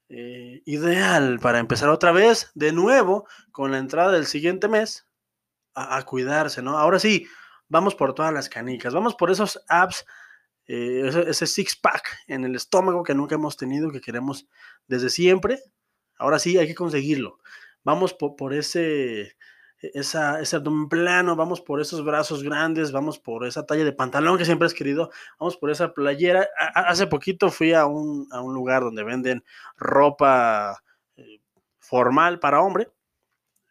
eh, 0.09 0.61
ideal 0.65 1.39
para 1.39 1.59
empezar 1.59 1.89
otra 1.89 2.11
vez 2.11 2.51
de 2.53 2.71
nuevo 2.71 3.27
con 3.51 3.71
la 3.71 3.79
entrada 3.79 4.11
del 4.11 4.25
siguiente 4.25 4.67
mes 4.67 5.07
a, 5.73 6.03
cuidarse, 6.03 6.61
¿no? 6.61 6.77
Ahora 6.77 6.99
sí, 6.99 7.27
vamos 7.69 7.95
por 7.95 8.13
todas 8.13 8.33
las 8.33 8.49
canicas, 8.49 8.93
vamos 8.93 9.15
por 9.15 9.31
esos 9.31 9.63
apps, 9.69 10.05
eh, 10.67 11.09
ese, 11.27 11.47
six 11.47 11.75
pack 11.75 12.19
en 12.27 12.43
el 12.43 12.55
estómago 12.55 13.03
que 13.03 13.15
nunca 13.15 13.35
hemos 13.35 13.55
tenido, 13.57 13.91
que 13.91 14.01
queremos 14.01 14.47
desde 14.87 15.09
siempre. 15.09 15.59
Ahora 16.21 16.39
sí, 16.39 16.57
hay 16.57 16.67
que 16.67 16.75
conseguirlo. 16.75 17.39
Vamos 17.83 18.13
por 18.13 18.53
ese 18.53 19.35
e-, 19.81 19.91
esa, 19.95 20.39
ese 20.39 20.55
abdomen 20.57 20.87
plano, 20.89 21.35
vamos 21.35 21.61
por 21.61 21.81
esos 21.81 22.03
brazos 22.05 22.43
grandes, 22.43 22.91
vamos 22.91 23.19
por 23.19 23.45
esa 23.45 23.65
talla 23.65 23.83
de 23.83 23.93
pantalón 23.93 24.37
que 24.37 24.45
siempre 24.45 24.67
has 24.67 24.73
querido, 24.73 25.09
vamos 25.39 25.57
por 25.57 25.71
esa 25.71 25.93
playera. 25.93 26.47
hace 26.75 27.07
poquito 27.07 27.49
fui 27.49 27.73
a 27.73 27.85
un, 27.85 28.27
a 28.31 28.41
un, 28.41 28.53
lugar 28.53 28.83
donde 28.83 29.03
venden 29.03 29.43
ropa 29.77 30.83
eh, 31.17 31.41
formal 31.79 32.39
para 32.39 32.61
hombre, 32.61 32.89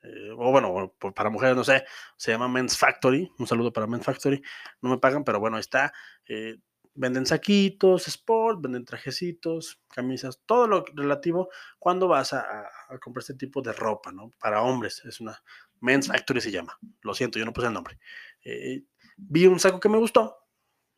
eh, 0.02 0.30
o 0.36 0.50
bueno, 0.50 0.94
para 1.14 1.30
mujeres, 1.30 1.56
no 1.56 1.64
sé, 1.64 1.84
se 2.16 2.32
llama 2.32 2.48
Men's 2.48 2.76
Factory, 2.78 3.30
un 3.38 3.46
saludo 3.46 3.72
para 3.72 3.86
Men's 3.86 4.04
Factory, 4.04 4.42
no 4.80 4.90
me 4.90 4.98
pagan, 4.98 5.24
pero 5.24 5.40
bueno, 5.40 5.58
está. 5.58 5.92
Eh, 6.26 6.56
venden 6.94 7.26
saquitos, 7.26 8.08
sport, 8.08 8.60
venden 8.62 8.84
trajecitos, 8.84 9.80
camisas, 9.88 10.40
todo 10.44 10.66
lo 10.66 10.84
relativo 10.94 11.48
cuando 11.78 12.08
vas 12.08 12.32
a, 12.32 12.68
comprar 13.00 13.22
este 13.22 13.34
tipo 13.34 13.62
de 13.62 13.72
ropa, 13.72 14.12
¿no? 14.12 14.32
Para 14.38 14.62
hombres, 14.62 15.02
es 15.04 15.20
una, 15.20 15.42
Men's 15.80 16.08
Factory 16.08 16.40
se 16.40 16.50
llama. 16.50 16.78
Lo 17.02 17.14
siento, 17.14 17.38
yo 17.38 17.44
no 17.44 17.52
puse 17.52 17.68
el 17.68 17.72
nombre. 17.72 17.98
Eh, 18.44 18.82
vi 19.16 19.46
un 19.46 19.60
saco 19.60 19.80
que 19.80 19.88
me 19.88 19.98
gustó. 19.98 20.36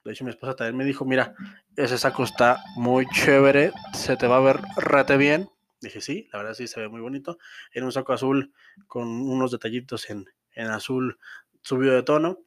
De 0.05 0.13
hecho, 0.13 0.25
mi 0.25 0.31
esposa 0.31 0.57
también 0.57 0.77
me 0.77 0.85
dijo, 0.85 1.05
mira, 1.05 1.35
ese 1.77 1.97
saco 1.97 2.25
está 2.25 2.63
muy 2.77 3.07
chévere, 3.07 3.73
se 3.95 4.17
te 4.17 4.27
va 4.27 4.39
a 4.39 4.41
ver 4.41 4.61
rete 4.77 5.17
bien. 5.17 5.49
Dije, 5.81 6.01
sí, 6.01 6.29
la 6.33 6.41
verdad 6.41 6.55
sí, 6.55 6.67
se 6.67 6.81
ve 6.81 6.89
muy 6.89 7.01
bonito. 7.01 7.39
Era 7.73 7.87
un 7.87 7.93
saco 7.93 8.13
azul 8.13 8.53
con 8.87 9.09
unos 9.09 9.53
detallitos 9.53 10.11
en, 10.11 10.27
en 10.55 10.69
azul 10.69 11.19
subido 11.61 11.95
de 11.95 12.03
tono. 12.03 12.39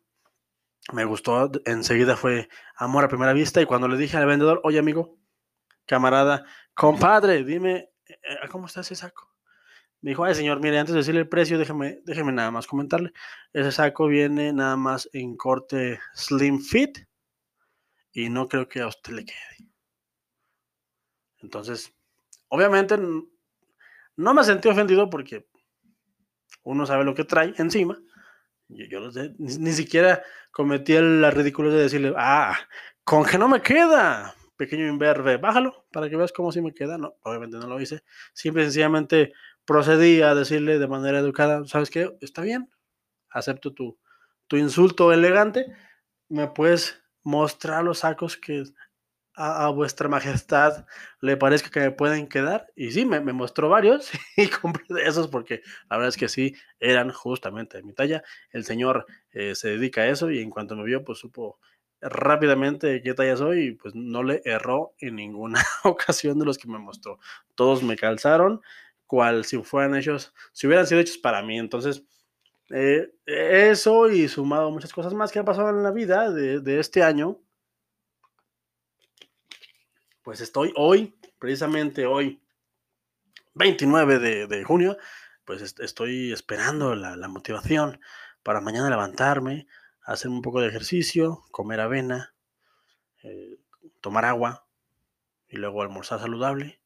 Me 0.94 1.04
gustó, 1.06 1.52
enseguida 1.66 2.16
fue 2.16 2.48
amor 2.76 3.04
a 3.04 3.08
primera 3.08 3.34
vista 3.34 3.62
y 3.62 3.66
cuando 3.66 3.88
le 3.88 3.98
dije 3.98 4.18
al 4.18 4.28
vendedor, 4.28 4.62
oye 4.64 4.78
amigo, 4.78 5.18
camarada, 5.86 6.46
compadre, 6.76 7.44
dime, 7.44 7.90
eh, 8.08 8.48
¿cómo 8.52 8.68
está 8.68 8.82
ese 8.82 8.96
saco? 8.96 9.36
Me 10.02 10.12
dijo, 10.12 10.24
ay 10.24 10.36
señor, 10.36 10.60
mire, 10.60 10.78
antes 10.78 10.94
de 10.94 11.00
decirle 11.00 11.22
el 11.22 11.30
precio, 11.30 11.58
déjeme, 11.58 12.02
déjeme 12.06 12.32
nada 12.32 12.52
más 12.52 12.68
comentarle. 12.68 13.12
Ese 13.52 13.72
saco 13.72 14.06
viene 14.06 14.54
nada 14.54 14.76
más 14.76 15.10
en 15.14 15.36
corte 15.36 16.00
slim 16.14 16.62
fit 16.62 17.00
y 18.12 18.30
no 18.30 18.48
creo 18.48 18.68
que 18.68 18.82
a 18.82 18.88
usted 18.88 19.14
le 19.14 19.26
quede. 19.26 19.72
Entonces, 21.42 21.92
obviamente 22.50 22.98
no 22.98 24.34
me 24.34 24.44
sentí 24.44 24.70
ofendido 24.70 25.10
porque 25.10 25.48
uno 26.64 26.86
sabe 26.86 27.04
lo 27.04 27.16
que 27.16 27.24
trae 27.24 27.54
encima. 27.58 27.98
Yo, 28.68 28.86
yo 28.86 29.12
ni, 29.38 29.58
ni, 29.58 29.72
siquiera 29.72 30.24
cometí 30.52 30.94
la 30.94 31.32
ridícula 31.32 31.70
de 31.70 31.84
decirle, 31.84 32.14
ah, 32.18 32.58
con 33.04 33.26
que 33.26 33.38
no 33.38 33.48
me 33.48 33.62
queda, 33.62 34.36
pequeño 34.58 34.88
imberbe, 34.88 35.38
bájalo 35.38 35.86
para 35.92 36.10
que 36.10 36.16
veas 36.16 36.32
cómo 36.32 36.52
sí 36.52 36.62
me 36.62 36.74
queda. 36.74 36.98
No, 36.98 37.16
obviamente 37.24 37.58
no 37.58 37.68
lo 37.68 37.80
hice. 37.80 38.04
Simple 38.34 38.64
y 38.64 38.66
sencillamente 38.66 39.34
procedí 39.66 40.22
a 40.22 40.36
decirle 40.36 40.80
de 40.80 40.88
manera 40.88 41.20
educada, 41.20 41.66
¿sabes 41.66 41.90
qué? 41.90 42.16
Está 42.22 42.42
bien, 42.42 42.70
acepto 43.30 43.74
tu, 43.74 43.98
tu 44.48 44.58
insulto 44.58 45.12
elegante, 45.12 45.76
me 46.30 46.48
puedes 46.48 47.02
mostrar 47.24 47.84
los 47.84 48.00
sacos 48.00 48.38
que 48.38 48.64
a, 49.36 49.70
vuestra 49.70 50.10
majestad 50.10 50.86
le 51.22 51.38
parezca 51.38 51.70
que 51.70 51.80
me 51.80 51.92
pueden 51.92 52.28
quedar. 52.28 52.68
Y 52.76 52.92
sí, 52.92 53.06
me, 53.06 53.20
mostró 53.20 53.70
varios 53.70 54.12
y 54.38 54.48
compré 54.48 54.86
de 54.90 55.08
esos 55.08 55.28
porque 55.28 55.62
la 55.90 55.98
verdad 55.98 56.10
es 56.10 56.18
que 56.18 56.30
sí, 56.30 56.56
eran 56.80 57.12
justamente 57.12 57.78
de 57.78 57.84
mi 57.84 57.94
talla. 57.94 58.24
El 58.52 58.66
señor 58.66 59.06
eh, 59.32 59.56
se 59.56 59.70
dedica 59.70 60.02
a 60.02 60.08
eso 60.08 60.32
y 60.32 60.40
en 60.40 60.50
cuanto 60.50 60.76
me 60.76 60.84
vio, 60.84 61.04
pues 61.04 61.20
supo 61.20 61.60
rápidamente 62.02 63.02
qué 63.02 63.14
talla 63.14 63.38
soy 63.38 63.68
y 63.68 63.72
pues 63.72 63.96
no 63.96 64.22
le 64.22 64.42
erró 64.46 64.94
en 65.00 65.16
ninguna 65.16 65.64
ocasión 65.84 66.40
de 66.40 66.46
los 66.46 66.58
que 66.58 66.68
me 66.68 66.80
mostró. 66.80 67.20
Todos 67.56 67.84
me 67.84 67.96
calzaron 67.96 68.62
cual 69.08 69.46
si 69.46 69.58
fueran 69.62 69.96
hechos, 69.96 70.34
si 70.52 70.68
hubieran 70.68 70.88
sido 70.88 71.02
hechos 71.02 71.18
para 71.18 71.42
mí. 71.42 71.58
Entonces, 71.58 72.04
eh, 72.72 73.12
eso 73.26 74.10
y 74.10 74.28
sumado 74.28 74.72
muchas 74.72 74.92
cosas 74.92 75.14
más 75.14 75.32
que 75.32 75.40
han 75.40 75.46
pasado 75.46 75.70
en 75.70 75.84
la 75.84 75.92
vida 75.92 76.32
de, 76.32 76.80
este 76.80 77.04
año, 77.04 77.40
pues 80.26 80.42
estoy 80.42 80.74
hoy, 80.76 81.16
precisamente 81.38 82.08
hoy, 82.08 82.42
29 83.54 84.48
de, 84.48 84.64
junio, 84.64 84.98
pues 85.46 85.76
estoy 85.80 86.34
esperando 86.34 86.96
la, 86.96 87.28
motivación 87.28 88.02
para 88.42 88.60
mañana 88.60 88.90
levantarme, 88.90 89.68
hacer 90.02 90.32
un 90.32 90.42
poco 90.42 90.62
de 90.62 90.68
ejercicio, 90.68 91.44
comer 91.52 91.80
avena, 91.80 92.34
eh, 93.22 93.60
tomar 94.02 94.26
agua 94.26 94.68
y 95.48 95.58
luego 95.58 95.84
almorzar 95.84 96.20
saludable 96.20 96.82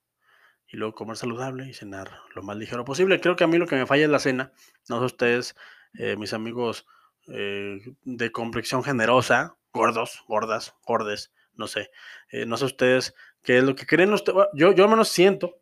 y 0.67 0.75
luego 0.75 0.93
comer 0.93 1.15
saludable 1.15 1.69
y 1.69 1.73
cenar 1.73 2.11
lo 2.35 2.43
más 2.43 2.57
ligero 2.57 2.83
posible. 2.83 3.21
Creo 3.21 3.37
que 3.37 3.45
a 3.45 3.47
mí 3.47 3.57
lo 3.57 3.67
que 3.67 3.77
me 3.77 3.87
falla 3.87 4.03
es 4.03 4.11
la 4.11 4.19
cena. 4.19 4.51
No 4.89 4.99
sé 4.99 5.05
ustedes, 5.05 5.55
eh, 5.93 6.17
mis 6.17 6.33
amigos 6.33 6.85
eh, 7.29 7.79
de 8.03 8.31
complexión 8.33 8.83
generosa, 8.83 9.55
gordos, 9.71 10.25
gordas, 10.27 10.75
gordes, 10.85 11.31
no 11.59 11.67
sé. 11.67 11.91
Eh, 12.31 12.45
no 12.45 12.57
sé 12.57 12.65
ustedes 12.65 13.13
qué 13.43 13.57
es 13.57 13.63
lo 13.63 13.75
que 13.75 13.85
creen 13.85 14.13
ustedes. 14.13 14.47
Yo, 14.53 14.71
yo 14.73 14.83
al 14.83 14.89
menos 14.89 15.09
siento 15.09 15.61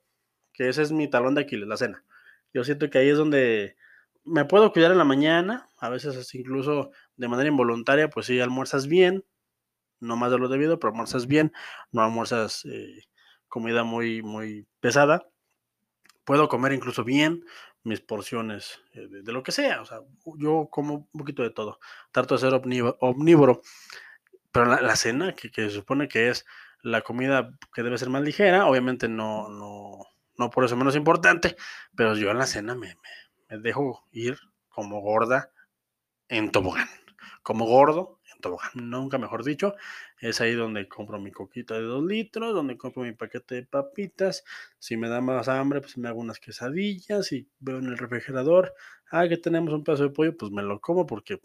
que 0.53 0.69
ese 0.69 0.81
es 0.81 0.91
mi 0.91 1.09
talón 1.09 1.35
de 1.35 1.41
Aquiles, 1.41 1.67
la 1.67 1.77
cena. 1.77 2.03
Yo 2.53 2.63
siento 2.63 2.89
que 2.89 2.97
ahí 2.97 3.09
es 3.09 3.17
donde 3.17 3.75
me 4.23 4.45
puedo 4.45 4.71
cuidar 4.71 4.91
en 4.91 4.97
la 4.97 5.03
mañana, 5.03 5.69
a 5.77 5.89
veces 5.89 6.33
incluso 6.35 6.91
de 7.15 7.27
manera 7.27 7.49
involuntaria, 7.49 8.09
pues 8.09 8.25
sí, 8.25 8.39
almuerzas 8.39 8.87
bien, 8.87 9.23
no 9.99 10.15
más 10.17 10.31
de 10.31 10.37
lo 10.37 10.47
debido, 10.49 10.79
pero 10.79 10.91
almuerzas 10.91 11.27
bien, 11.27 11.53
no 11.91 12.01
almuerzas 12.01 12.65
comida 13.47 13.83
muy, 13.83 14.21
muy 14.21 14.67
pesada, 14.79 15.29
puedo 16.25 16.49
comer 16.49 16.73
incluso 16.73 17.03
bien 17.03 17.45
mis 17.83 18.01
porciones 18.01 18.81
eh, 18.93 19.07
de, 19.09 19.31
lo 19.31 19.43
que 19.43 19.51
sea. 19.51 19.81
O 19.81 19.85
sea, 19.85 20.01
yo 20.37 20.67
como 20.69 21.07
un 21.11 21.19
poquito 21.19 21.41
de 21.41 21.51
todo. 21.51 21.79
Trato 22.11 22.35
de 22.35 22.41
ser 22.41 22.61
omnívoro. 22.99 23.61
Pero 24.51 24.65
la, 24.65 24.95
cena, 24.95 25.33
que, 25.33 25.49
se 25.49 25.69
supone 25.69 26.07
que 26.07 26.29
es 26.29 26.45
la 26.87 27.01
comida 27.01 27.57
que 27.73 27.83
debe 27.83 27.97
ser 27.97 28.09
más 28.09 28.23
ligera, 28.23 28.65
obviamente 28.65 29.07
no, 29.07 29.49
no, 29.49 29.99
no 30.37 30.49
por 30.49 30.63
eso 30.63 30.75
menos 30.77 30.95
importante, 30.95 31.55
pero 31.95 32.15
yo 32.15 32.31
en 32.31 32.37
la 32.37 32.45
cena 32.45 32.75
me, 32.75 32.95
me 33.49 33.57
dejo 33.57 34.07
ir 34.11 34.37
como 34.69 35.01
gorda 35.01 35.51
en 36.29 36.51
tobogán. 36.51 36.87
Como 37.43 37.65
gordo 37.65 38.19
en 38.33 38.39
tobogán, 38.41 38.71
nunca 38.89 39.17
mejor 39.17 39.43
dicho. 39.43 39.75
Es 40.19 40.41
ahí 40.41 40.53
donde 40.53 40.87
compro 40.87 41.19
mi 41.19 41.31
coquita 41.31 41.75
de 41.75 41.81
dos 41.81 42.03
litros, 42.03 42.53
donde 42.53 42.77
compro 42.77 43.03
mi 43.03 43.13
paquete 43.13 43.55
de 43.55 43.63
papitas. 43.63 44.43
Si 44.79 44.97
me 44.97 45.09
da 45.09 45.21
más 45.21 45.47
hambre, 45.47 45.81
pues 45.81 45.97
me 45.97 46.07
hago 46.07 46.19
unas 46.19 46.39
quesadillas 46.39 47.31
y 47.31 47.47
veo 47.59 47.79
en 47.79 47.87
el 47.87 47.97
refrigerador, 47.97 48.73
ah, 49.11 49.27
que 49.27 49.37
tenemos 49.37 49.73
un 49.73 49.83
pedazo 49.83 50.03
de 50.03 50.09
pollo, 50.09 50.37
pues 50.37 50.51
me 50.51 50.63
lo 50.63 50.79
como 50.79 51.05
porque 51.05 51.41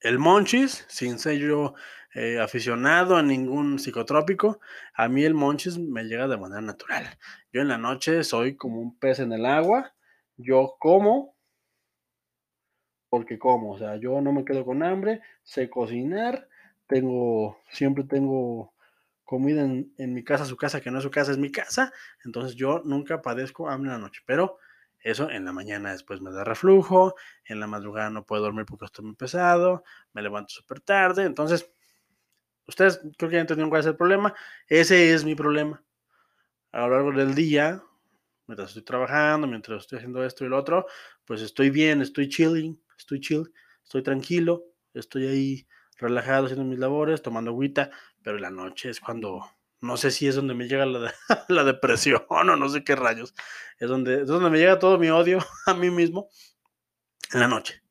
el 0.00 0.18
monchis, 0.18 0.86
sin 0.88 1.18
ser 1.18 1.38
yo 1.38 1.74
eh, 2.14 2.40
aficionado 2.40 3.16
a 3.16 3.22
ningún 3.22 3.78
psicotrópico, 3.78 4.60
a 4.94 5.08
mí 5.08 5.24
el 5.24 5.34
monchis 5.34 5.78
me 5.78 6.04
llega 6.04 6.28
de 6.28 6.38
manera 6.38 6.60
natural. 6.60 7.18
Yo 7.52 7.60
en 7.60 7.68
la 7.68 7.78
noche 7.78 8.24
soy 8.24 8.56
como 8.56 8.80
un 8.80 8.98
pez 8.98 9.20
en 9.20 9.32
el 9.32 9.46
agua, 9.46 9.94
yo 10.36 10.76
como 10.78 11.34
porque 13.10 13.38
como, 13.38 13.72
o 13.72 13.78
sea, 13.78 13.96
yo 13.96 14.20
no 14.22 14.32
me 14.32 14.44
quedo 14.44 14.64
con 14.64 14.82
hambre, 14.82 15.20
sé 15.42 15.68
cocinar, 15.68 16.48
tengo, 16.86 17.58
siempre 17.70 18.04
tengo 18.04 18.72
comida 19.24 19.62
en, 19.62 20.14
mi 20.14 20.24
casa, 20.24 20.44
su 20.44 20.56
casa, 20.56 20.80
que 20.80 20.90
no 20.90 20.98
es 20.98 21.04
su 21.04 21.10
casa, 21.10 21.32
es 21.32 21.38
mi 21.38 21.52
casa, 21.52 21.92
entonces 22.24 22.56
yo 22.56 22.82
nunca 22.84 23.20
padezco 23.20 23.68
hambre 23.68 23.90
en 23.90 23.96
la 23.96 24.00
noche, 24.00 24.22
pero 24.26 24.58
eso 25.02 25.30
en 25.30 25.44
la 25.44 25.52
mañana 25.52 25.92
después 25.92 26.20
me 26.20 26.30
da 26.30 26.44
reflujo, 26.44 27.14
en 27.44 27.60
la 27.60 27.66
madrugada 27.66 28.10
no 28.10 28.24
puedo 28.24 28.42
dormir 28.42 28.66
porque 28.66 28.84
estoy 28.86 29.04
muy 29.04 29.14
pesado, 29.16 29.84
me 30.12 30.22
levanto 30.22 30.52
súper 30.52 30.80
tarde, 30.80 31.24
entonces, 31.24 31.70
ustedes 32.66 33.00
creo 33.16 33.30
que 33.30 33.36
ya 33.36 33.40
entendieron 33.40 33.70
cuál 33.70 33.80
es 33.80 33.86
el 33.86 33.96
problema, 33.96 34.34
ese 34.68 35.12
es 35.12 35.24
mi 35.24 35.34
problema. 35.34 35.82
A 36.72 36.82
lo 36.82 36.90
largo 36.90 37.12
del 37.12 37.34
día, 37.34 37.82
mientras 38.46 38.70
estoy 38.70 38.82
trabajando, 38.82 39.46
mientras 39.46 39.82
estoy 39.82 39.98
haciendo 39.98 40.24
esto 40.24 40.44
y 40.44 40.48
lo 40.48 40.58
otro, 40.58 40.86
pues 41.24 41.42
estoy 41.42 41.70
bien, 41.70 42.02
estoy 42.02 42.28
chilling, 42.28 42.80
estoy 42.98 43.20
chill, 43.20 43.52
estoy 43.82 44.02
tranquilo, 44.02 44.64
estoy 44.94 45.26
ahí 45.26 45.66
relajado 45.96 46.46
haciendo 46.46 46.64
mis 46.64 46.78
labores, 46.78 47.22
tomando 47.22 47.50
agüita, 47.50 47.90
pero 48.22 48.36
en 48.36 48.42
la 48.42 48.50
noche 48.50 48.90
es 48.90 49.00
cuando, 49.00 49.44
no 49.80 49.96
sé 49.96 50.10
si 50.10 50.26
es 50.26 50.34
donde 50.34 50.54
me 50.54 50.68
llega 50.68 50.86
la, 50.86 51.12
la 51.48 51.64
depresión 51.64 52.24
o 52.28 52.44
no 52.44 52.68
sé 52.68 52.84
qué 52.84 52.96
rayos, 52.96 53.34
es 53.78 53.88
donde, 53.88 54.22
es 54.22 54.26
donde 54.26 54.50
me 54.50 54.58
llega 54.58 54.78
todo 54.78 54.98
mi 54.98 55.08
odio 55.08 55.38
a 55.66 55.74
mí 55.74 55.90
mismo, 55.90 56.28
en 57.32 57.40
la 57.40 57.48
noche. 57.48 57.82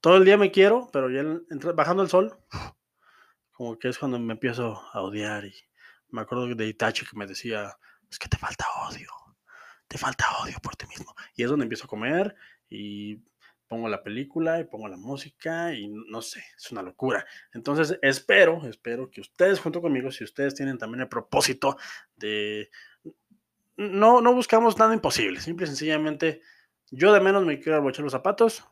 Todo 0.00 0.16
el 0.16 0.24
día 0.24 0.36
me 0.36 0.52
quiero, 0.52 0.88
pero 0.92 1.10
ya 1.10 1.24
bajando 1.74 2.02
el 2.02 2.08
sol, 2.08 2.38
como 3.50 3.78
que 3.78 3.88
es 3.88 3.98
cuando 3.98 4.18
me 4.18 4.34
empiezo 4.34 4.80
a 4.92 5.00
odiar 5.02 5.44
y 5.44 5.54
me 6.10 6.20
acuerdo 6.20 6.54
de 6.54 6.66
Itachi 6.66 7.04
que 7.04 7.16
me 7.16 7.26
decía, 7.26 7.76
es 8.10 8.18
que 8.18 8.28
te 8.28 8.36
falta 8.36 8.64
odio, 8.88 9.10
te 9.88 9.98
falta 9.98 10.24
odio 10.42 10.56
por 10.62 10.76
ti 10.76 10.86
mismo. 10.86 11.14
Y 11.34 11.42
es 11.42 11.50
donde 11.50 11.64
empiezo 11.64 11.84
a 11.84 11.88
comer 11.88 12.36
y 12.68 13.16
pongo 13.68 13.88
la 13.88 14.02
película 14.02 14.58
y 14.58 14.64
pongo 14.64 14.88
la 14.88 14.96
música 14.96 15.74
y 15.74 15.88
no 15.88 16.22
sé, 16.22 16.42
es 16.56 16.72
una 16.72 16.82
locura. 16.82 17.24
Entonces 17.52 17.98
espero, 18.02 18.66
espero 18.66 19.10
que 19.10 19.20
ustedes 19.20 19.60
junto 19.60 19.82
conmigo, 19.82 20.10
si 20.10 20.24
ustedes 20.24 20.54
tienen 20.54 20.78
también 20.78 21.02
el 21.02 21.08
propósito 21.08 21.76
de... 22.16 22.70
No, 23.76 24.20
no 24.20 24.34
buscamos 24.34 24.76
nada 24.78 24.94
imposible, 24.94 25.40
simple 25.40 25.64
y 25.64 25.68
sencillamente 25.68 26.40
yo 26.90 27.12
de 27.12 27.20
menos 27.20 27.44
me 27.44 27.60
quiero 27.60 27.78
abrochar 27.78 28.02
los 28.02 28.12
zapatos 28.12 28.64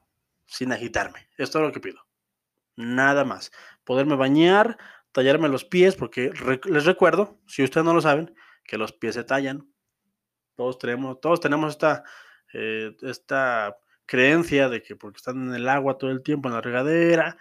sin 0.46 0.72
agitarme. 0.72 1.28
Esto 1.36 1.58
es 1.58 1.66
lo 1.66 1.72
que 1.72 1.80
pido. 1.80 2.06
Nada 2.74 3.24
más. 3.24 3.52
Poderme 3.84 4.16
bañar, 4.16 4.78
tallarme 5.12 5.48
los 5.48 5.64
pies, 5.64 5.94
porque 5.94 6.32
les 6.64 6.84
recuerdo, 6.84 7.38
si 7.46 7.62
ustedes 7.62 7.84
no 7.84 7.94
lo 7.94 8.00
saben, 8.00 8.34
que 8.64 8.78
los 8.78 8.92
pies 8.92 9.14
se 9.14 9.24
tallan. 9.24 9.70
Todos 10.56 10.78
tenemos, 10.78 11.20
todos 11.20 11.40
tenemos 11.40 11.72
esta, 11.72 12.02
eh, 12.52 12.96
esta 13.02 13.76
creencia 14.06 14.68
de 14.68 14.82
que 14.82 14.96
porque 14.96 15.18
están 15.18 15.48
en 15.48 15.54
el 15.54 15.68
agua 15.68 15.98
todo 15.98 16.10
el 16.10 16.22
tiempo, 16.22 16.48
en 16.48 16.54
la 16.54 16.60
regadera, 16.60 17.36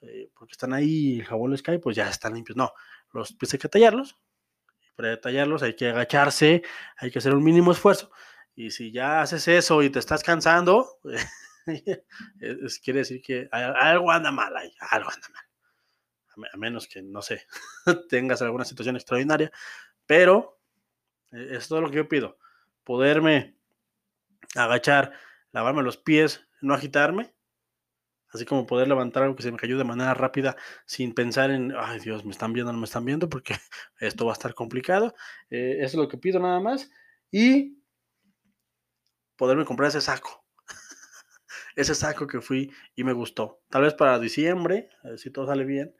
eh, 0.00 0.30
porque 0.34 0.52
están 0.52 0.72
ahí, 0.72 1.20
el 1.20 1.26
jabón 1.26 1.52
les 1.52 1.62
cae, 1.62 1.78
pues 1.78 1.96
ya 1.96 2.08
están 2.08 2.34
limpios. 2.34 2.56
No, 2.56 2.72
los 3.12 3.32
pies 3.34 3.54
hay 3.54 3.58
que 3.58 3.68
tallarlos. 3.68 4.16
Para 4.96 5.20
tallarlos 5.20 5.62
hay 5.62 5.76
que 5.76 5.88
agacharse, 5.90 6.62
hay 6.96 7.10
que 7.10 7.18
hacer 7.18 7.34
un 7.34 7.44
mínimo 7.44 7.72
esfuerzo. 7.72 8.10
Y 8.54 8.70
si 8.70 8.90
ya 8.90 9.20
haces 9.20 9.46
eso 9.48 9.82
y 9.82 9.90
te 9.90 9.98
estás 9.98 10.22
cansando, 10.22 10.98
quiere 12.82 13.00
decir 13.00 13.20
que 13.20 13.48
algo 13.52 14.10
anda 14.10 14.32
mal 14.32 14.56
ahí, 14.56 14.72
algo 14.90 15.10
anda 15.10 15.28
mal. 15.28 15.42
A 16.52 16.56
menos 16.56 16.86
que, 16.86 17.02
no 17.02 17.22
sé, 17.22 17.46
tengas 18.08 18.42
alguna 18.42 18.64
situación 18.64 18.96
extraordinaria. 18.96 19.50
Pero 20.06 20.60
eh, 21.32 21.48
es 21.52 21.68
todo 21.68 21.80
lo 21.80 21.90
que 21.90 21.96
yo 21.96 22.08
pido. 22.08 22.38
Poderme 22.84 23.56
agachar 24.54 25.12
lavarme 25.56 25.82
los 25.82 25.96
pies, 25.96 26.46
no 26.60 26.74
agitarme, 26.74 27.34
así 28.28 28.44
como 28.44 28.66
poder 28.66 28.88
levantar 28.88 29.22
algo 29.22 29.36
que 29.36 29.42
se 29.42 29.50
me 29.50 29.56
cayó 29.56 29.78
de 29.78 29.84
manera 29.84 30.12
rápida 30.12 30.54
sin 30.84 31.14
pensar 31.14 31.50
en, 31.50 31.72
ay 31.74 31.98
Dios, 31.98 32.26
me 32.26 32.32
están 32.32 32.52
viendo, 32.52 32.72
no 32.74 32.78
me 32.78 32.84
están 32.84 33.06
viendo, 33.06 33.30
porque 33.30 33.54
esto 33.98 34.26
va 34.26 34.32
a 34.32 34.34
estar 34.34 34.52
complicado. 34.52 35.14
Eh, 35.48 35.78
eso 35.78 35.86
es 35.86 35.94
lo 35.94 36.08
que 36.08 36.18
pido 36.18 36.38
nada 36.40 36.60
más. 36.60 36.90
Y 37.30 37.82
poderme 39.36 39.64
comprar 39.64 39.88
ese 39.88 40.02
saco. 40.02 40.44
ese 41.74 41.94
saco 41.94 42.26
que 42.26 42.42
fui 42.42 42.70
y 42.94 43.04
me 43.04 43.14
gustó. 43.14 43.62
Tal 43.70 43.80
vez 43.80 43.94
para 43.94 44.18
diciembre, 44.18 44.90
si 45.16 45.30
todo 45.30 45.46
sale 45.46 45.64
bien, 45.64 45.96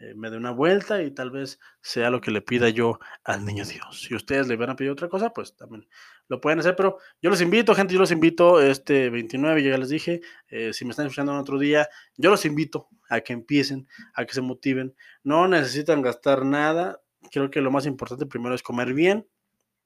eh, 0.00 0.14
me 0.14 0.30
dé 0.30 0.36
una 0.36 0.50
vuelta 0.50 1.02
y 1.02 1.10
tal 1.10 1.30
vez 1.30 1.58
sea 1.80 2.10
lo 2.10 2.20
que 2.20 2.30
le 2.30 2.42
pida 2.42 2.68
yo 2.68 2.98
al 3.24 3.44
niño 3.44 3.64
Dios. 3.64 4.02
Si 4.02 4.14
ustedes 4.14 4.46
le 4.46 4.56
van 4.56 4.70
a 4.70 4.76
pedir 4.76 4.90
otra 4.90 5.08
cosa, 5.08 5.30
pues 5.30 5.56
también 5.56 5.88
lo 6.28 6.40
pueden 6.40 6.58
hacer, 6.58 6.76
pero 6.76 6.98
yo 7.22 7.30
los 7.30 7.40
invito, 7.40 7.74
gente, 7.74 7.94
yo 7.94 8.00
los 8.00 8.10
invito 8.10 8.60
este 8.60 9.10
29, 9.10 9.62
ya 9.62 9.78
les 9.78 9.88
dije, 9.88 10.20
eh, 10.48 10.72
si 10.72 10.84
me 10.84 10.90
están 10.90 11.06
escuchando 11.06 11.32
en 11.32 11.38
otro 11.38 11.58
día, 11.58 11.88
yo 12.16 12.30
los 12.30 12.44
invito 12.44 12.88
a 13.08 13.20
que 13.20 13.32
empiecen, 13.32 13.88
a 14.14 14.24
que 14.24 14.34
se 14.34 14.40
motiven. 14.40 14.94
No 15.22 15.48
necesitan 15.48 16.02
gastar 16.02 16.44
nada. 16.44 17.00
Creo 17.30 17.50
que 17.50 17.60
lo 17.60 17.70
más 17.70 17.86
importante 17.86 18.26
primero 18.26 18.54
es 18.54 18.62
comer 18.62 18.92
bien. 18.92 19.26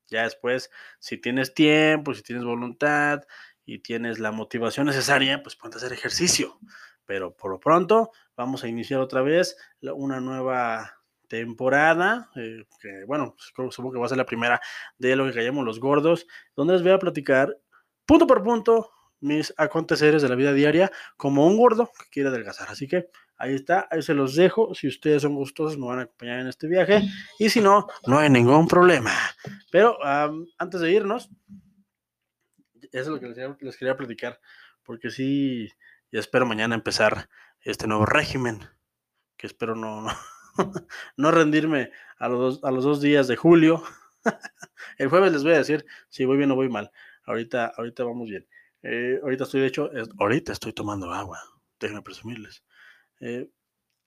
Ya 0.08 0.24
después, 0.24 0.70
si 0.98 1.18
tienes 1.18 1.54
tiempo, 1.54 2.14
si 2.14 2.22
tienes 2.22 2.44
voluntad 2.44 3.22
y 3.64 3.78
tienes 3.78 4.18
la 4.18 4.32
motivación 4.32 4.86
necesaria, 4.86 5.42
pues 5.42 5.56
puedes 5.56 5.76
hacer 5.76 5.92
ejercicio. 5.92 6.58
Pero 7.10 7.34
por 7.34 7.50
lo 7.50 7.58
pronto, 7.58 8.12
vamos 8.36 8.62
a 8.62 8.68
iniciar 8.68 9.00
otra 9.00 9.20
vez 9.20 9.56
una 9.82 10.20
nueva 10.20 11.02
temporada, 11.26 12.30
eh, 12.36 12.62
que 12.80 13.04
bueno, 13.04 13.34
pues, 13.34 13.74
supongo 13.74 13.94
que 13.94 13.98
va 13.98 14.06
a 14.06 14.10
ser 14.10 14.18
la 14.18 14.26
primera 14.26 14.60
de 14.96 15.16
lo 15.16 15.28
que 15.32 15.42
llamamos 15.42 15.64
los 15.64 15.80
gordos, 15.80 16.28
donde 16.54 16.74
les 16.74 16.84
voy 16.84 16.92
a 16.92 17.00
platicar 17.00 17.58
punto 18.06 18.28
por 18.28 18.44
punto 18.44 18.92
mis 19.18 19.52
aconteceres 19.56 20.22
de 20.22 20.28
la 20.28 20.36
vida 20.36 20.52
diaria 20.52 20.92
como 21.16 21.48
un 21.48 21.56
gordo 21.56 21.90
que 21.98 22.08
quiere 22.12 22.28
adelgazar. 22.28 22.68
Así 22.70 22.86
que 22.86 23.08
ahí 23.36 23.56
está, 23.56 23.88
ahí 23.90 24.02
se 24.02 24.14
los 24.14 24.36
dejo. 24.36 24.72
Si 24.76 24.86
ustedes 24.86 25.22
son 25.22 25.34
gustosos, 25.34 25.76
me 25.76 25.86
van 25.86 25.98
a 25.98 26.02
acompañar 26.02 26.38
en 26.38 26.46
este 26.46 26.68
viaje. 26.68 27.02
Y 27.40 27.50
si 27.50 27.60
no, 27.60 27.88
no 28.06 28.20
hay 28.20 28.30
ningún 28.30 28.68
problema. 28.68 29.10
Pero 29.72 29.98
antes 30.58 30.80
de 30.80 30.92
irnos, 30.92 31.28
eso 32.82 32.88
es 32.92 33.08
lo 33.08 33.18
que 33.18 33.26
les, 33.26 33.36
les 33.60 33.76
quería 33.76 33.96
platicar, 33.96 34.40
porque 34.84 35.10
sí, 35.10 35.68
y 36.10 36.18
espero 36.18 36.46
mañana 36.46 36.74
empezar 36.74 37.28
este 37.60 37.86
nuevo 37.86 38.06
régimen, 38.06 38.60
que 39.36 39.46
espero 39.46 39.74
no, 39.74 40.06
no, 41.16 41.30
rendirme 41.30 41.90
a 42.18 42.28
los, 42.28 42.62
a 42.64 42.70
los 42.70 42.84
dos 42.84 43.00
días 43.00 43.28
de 43.28 43.36
julio. 43.36 43.82
El 44.98 45.08
jueves 45.08 45.32
les 45.32 45.42
voy 45.42 45.52
a 45.52 45.58
decir 45.58 45.86
si 46.08 46.24
voy 46.24 46.36
bien 46.36 46.50
o 46.50 46.56
voy 46.56 46.68
mal. 46.68 46.90
Ahorita, 47.24 47.72
ahorita 47.76 48.04
vamos 48.04 48.28
bien. 48.28 48.46
Eh, 48.82 49.20
ahorita 49.22 49.44
estoy, 49.44 49.60
de 49.60 49.66
hecho, 49.66 49.90
ahorita 50.18 50.52
estoy 50.52 50.72
tomando 50.72 51.12
agua. 51.12 51.38
Déjenme 51.78 52.02
presumirles. 52.02 52.64
Eh, 53.20 53.48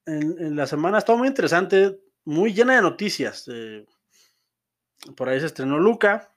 en, 0.06 0.56
la 0.56 0.68
semana 0.68 0.98
está 0.98 1.16
muy 1.16 1.28
interesante, 1.28 2.00
muy 2.26 2.54
llena 2.54 2.76
de 2.76 2.82
noticias. 2.82 3.50
Eh, 3.52 3.86
por 5.16 5.30
ahí 5.30 5.40
se 5.40 5.46
estrenó 5.46 5.80
Luca. 5.80 6.36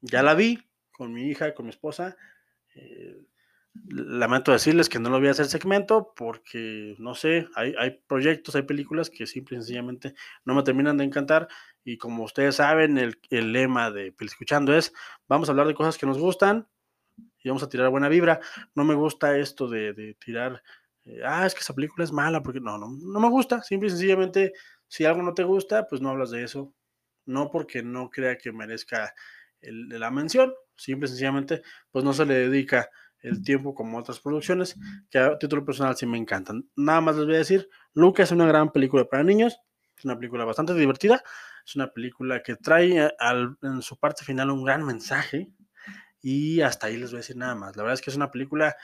Ya 0.00 0.22
la 0.22 0.34
vi 0.34 0.68
con 0.90 1.12
mi 1.12 1.28
hija 1.28 1.54
con 1.54 1.66
mi 1.66 1.70
esposa. 1.70 2.16
Lamento 3.74 4.52
decirles 4.52 4.90
que 4.90 4.98
no 4.98 5.08
lo 5.08 5.18
voy 5.18 5.28
a 5.28 5.30
hacer 5.30 5.46
segmento 5.46 6.12
porque, 6.14 6.94
no 6.98 7.14
sé, 7.14 7.48
hay, 7.54 7.74
hay 7.78 8.02
proyectos, 8.06 8.54
hay 8.54 8.62
películas 8.62 9.08
que 9.08 9.26
simple 9.26 9.56
y 9.56 9.60
sencillamente 9.60 10.14
no 10.44 10.54
me 10.54 10.62
terminan 10.62 10.98
de 10.98 11.04
encantar. 11.04 11.48
Y 11.82 11.96
como 11.96 12.24
ustedes 12.24 12.56
saben, 12.56 12.98
el, 12.98 13.18
el 13.30 13.52
lema 13.52 13.90
de 13.90 14.14
Escuchando 14.20 14.76
es, 14.76 14.92
vamos 15.26 15.48
a 15.48 15.52
hablar 15.52 15.66
de 15.66 15.74
cosas 15.74 15.96
que 15.96 16.06
nos 16.06 16.18
gustan 16.18 16.68
y 17.42 17.48
vamos 17.48 17.62
a 17.62 17.68
tirar 17.68 17.88
buena 17.88 18.08
vibra. 18.08 18.40
No 18.74 18.84
me 18.84 18.94
gusta 18.94 19.38
esto 19.38 19.68
de, 19.68 20.16
tirar, 20.22 20.62
eh, 21.04 21.20
ah, 21.24 21.46
es 21.46 21.54
que 21.54 21.60
esa 21.60 21.74
película 21.74 22.04
es 22.04 22.12
mala, 22.12 22.42
porque 22.42 22.60
no, 22.60 22.76
no, 22.76 22.88
no 22.88 23.20
me 23.20 23.28
gusta. 23.28 23.62
Simple 23.62 23.88
y 23.88 23.90
sencillamente, 23.90 24.52
si 24.86 25.04
algo 25.06 25.22
no 25.22 25.32
te 25.32 25.44
gusta, 25.44 25.86
pues 25.86 26.00
no 26.00 26.10
hablas 26.10 26.30
de 26.30 26.44
eso. 26.44 26.72
No 27.24 27.50
porque 27.50 27.82
no 27.82 28.10
crea 28.10 28.36
que 28.36 28.52
merezca 28.52 29.14
la 29.60 30.10
mención. 30.10 30.52
Simple 30.76 31.06
y 31.06 31.08
sencillamente, 31.08 31.62
pues 31.90 32.04
no 32.04 32.12
se 32.12 32.26
le 32.26 32.34
dedica 32.34 32.90
el 33.22 33.42
tiempo 33.42 33.74
como 33.74 33.98
otras 33.98 34.20
producciones, 34.20 34.76
que 35.10 35.18
a 35.18 35.38
título 35.38 35.64
personal 35.64 35.96
sí 35.96 36.06
me 36.06 36.18
encantan. 36.18 36.68
Nada 36.76 37.00
más 37.00 37.16
les 37.16 37.26
voy 37.26 37.34
a 37.36 37.38
decir, 37.38 37.68
Luca 37.94 38.22
es 38.22 38.30
una 38.30 38.46
gran 38.46 38.72
película 38.72 39.04
para 39.04 39.22
niños, 39.22 39.58
es 39.96 40.04
una 40.04 40.16
película 40.16 40.44
bastante 40.44 40.74
divertida, 40.74 41.22
es 41.64 41.76
una 41.76 41.92
película 41.92 42.42
que 42.42 42.56
trae 42.56 43.10
en 43.62 43.82
su 43.82 43.98
parte 43.98 44.24
final 44.24 44.50
un 44.50 44.64
gran 44.64 44.84
mensaje 44.84 45.50
y 46.20 46.60
hasta 46.60 46.88
ahí 46.88 46.96
les 46.96 47.10
voy 47.10 47.18
a 47.18 47.20
decir 47.20 47.36
nada 47.36 47.54
más. 47.54 47.76
La 47.76 47.82
verdad 47.82 47.94
es 47.94 48.02
que 48.02 48.10
es 48.10 48.16
una 48.16 48.30
película, 48.30 48.76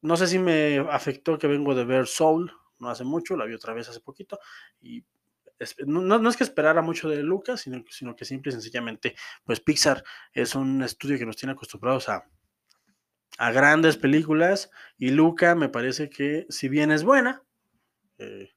no 0.00 0.16
sé 0.16 0.26
si 0.26 0.38
me 0.38 0.78
afectó 0.90 1.38
que 1.38 1.46
vengo 1.46 1.74
de 1.74 1.84
ver 1.84 2.06
Soul, 2.06 2.52
no 2.78 2.88
hace 2.88 3.04
mucho, 3.04 3.36
la 3.36 3.44
vi 3.44 3.54
otra 3.54 3.74
vez 3.74 3.88
hace 3.88 4.00
poquito 4.00 4.38
y 4.80 5.04
no, 5.86 6.28
es 6.28 6.36
que 6.36 6.44
esperara 6.44 6.80
mucho 6.80 7.08
de 7.08 7.22
Lucas, 7.22 7.60
sino, 7.60 7.84
sino 7.90 8.16
que 8.16 8.24
simple 8.24 8.50
y 8.50 8.52
sencillamente, 8.52 9.14
pues 9.44 9.60
Pixar 9.60 10.02
es 10.32 10.54
un 10.54 10.82
estudio 10.82 11.18
que 11.18 11.26
nos 11.26 11.36
tiene 11.36 11.52
acostumbrados 11.52 12.08
a, 12.08 12.24
a 13.38 13.52
grandes 13.52 13.96
películas 13.96 14.70
y 14.98 15.10
Luca 15.10 15.54
me 15.54 15.68
parece 15.68 16.10
que 16.10 16.46
si 16.48 16.68
bien 16.68 16.90
es 16.90 17.04
buena, 17.04 17.42
eh, 18.18 18.50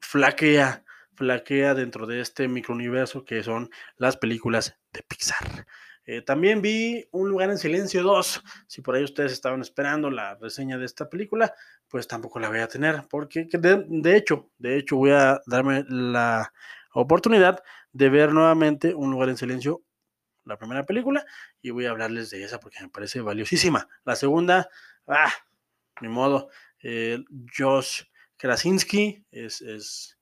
flaquea, 0.00 0.84
flaquea 1.14 1.74
dentro 1.74 2.06
de 2.06 2.20
este 2.20 2.48
microuniverso 2.48 3.24
que 3.24 3.42
son 3.42 3.70
las 3.96 4.16
películas 4.16 4.76
de 4.92 5.02
Pixar. 5.02 5.66
Eh, 6.06 6.20
también 6.20 6.60
vi 6.60 7.06
Un 7.12 7.30
lugar 7.30 7.50
en 7.50 7.58
silencio 7.58 8.02
2. 8.02 8.42
Si 8.66 8.82
por 8.82 8.94
ahí 8.94 9.04
ustedes 9.04 9.32
estaban 9.32 9.60
esperando 9.62 10.10
la 10.10 10.34
reseña 10.34 10.76
de 10.76 10.84
esta 10.84 11.08
película, 11.08 11.54
pues 11.88 12.06
tampoco 12.06 12.38
la 12.38 12.48
voy 12.48 12.58
a 12.58 12.68
tener, 12.68 13.04
porque 13.08 13.46
de, 13.50 13.84
de 13.88 14.16
hecho, 14.16 14.50
de 14.58 14.76
hecho 14.76 14.96
voy 14.96 15.12
a 15.12 15.40
darme 15.46 15.84
la 15.88 16.52
oportunidad 16.92 17.62
de 17.92 18.08
ver 18.10 18.32
nuevamente 18.32 18.94
Un 18.94 19.10
lugar 19.10 19.28
en 19.28 19.36
silencio 19.36 19.82
la 20.44 20.56
primera 20.58 20.84
película 20.84 21.24
y 21.62 21.70
voy 21.70 21.86
a 21.86 21.90
hablarles 21.90 22.30
de 22.30 22.42
esa 22.44 22.60
porque 22.60 22.80
me 22.80 22.88
parece 22.88 23.20
valiosísima. 23.20 23.88
La 24.04 24.16
segunda, 24.16 24.68
ah, 25.06 25.32
ni 26.00 26.08
modo, 26.08 26.48
eh, 26.82 27.22
Josh 27.56 28.02
Krasinski 28.36 29.24
es, 29.30 29.62
es, 29.62 30.18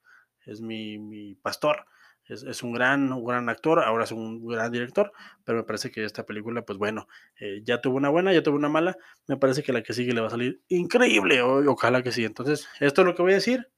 es 0.46 0.60
mi, 0.60 0.98
mi, 0.98 1.34
pastor, 1.34 1.86
es, 2.24 2.42
es, 2.44 2.62
un, 2.62 2.72
gran, 2.72 3.12
un 3.12 3.24
gran 3.24 3.48
actor, 3.48 3.80
ahora 3.80 4.04
es 4.04 4.12
un 4.12 4.46
gran 4.46 4.70
director, 4.70 5.12
pero 5.44 5.58
me 5.58 5.64
parece 5.64 5.90
que 5.90 6.04
esta 6.04 6.24
película, 6.24 6.62
pues 6.62 6.78
bueno, 6.78 7.08
eh, 7.40 7.62
ya 7.64 7.80
tuvo 7.80 7.96
una 7.96 8.10
buena, 8.10 8.32
ya 8.32 8.42
tuvo 8.42 8.56
una 8.56 8.68
mala, 8.68 8.96
me 9.26 9.36
parece 9.36 9.62
que 9.62 9.72
la 9.72 9.82
que 9.82 9.92
sigue 9.92 10.12
le 10.12 10.20
va 10.20 10.28
a 10.28 10.30
salir 10.30 10.62
increíble, 10.68 11.42
ojalá 11.42 12.02
que 12.02 12.12
sí. 12.12 12.24
Entonces, 12.24 12.68
esto 12.80 13.00
es 13.02 13.06
lo 13.06 13.14
que 13.14 13.22
voy 13.22 13.32
a 13.32 13.36
decir, 13.36 13.68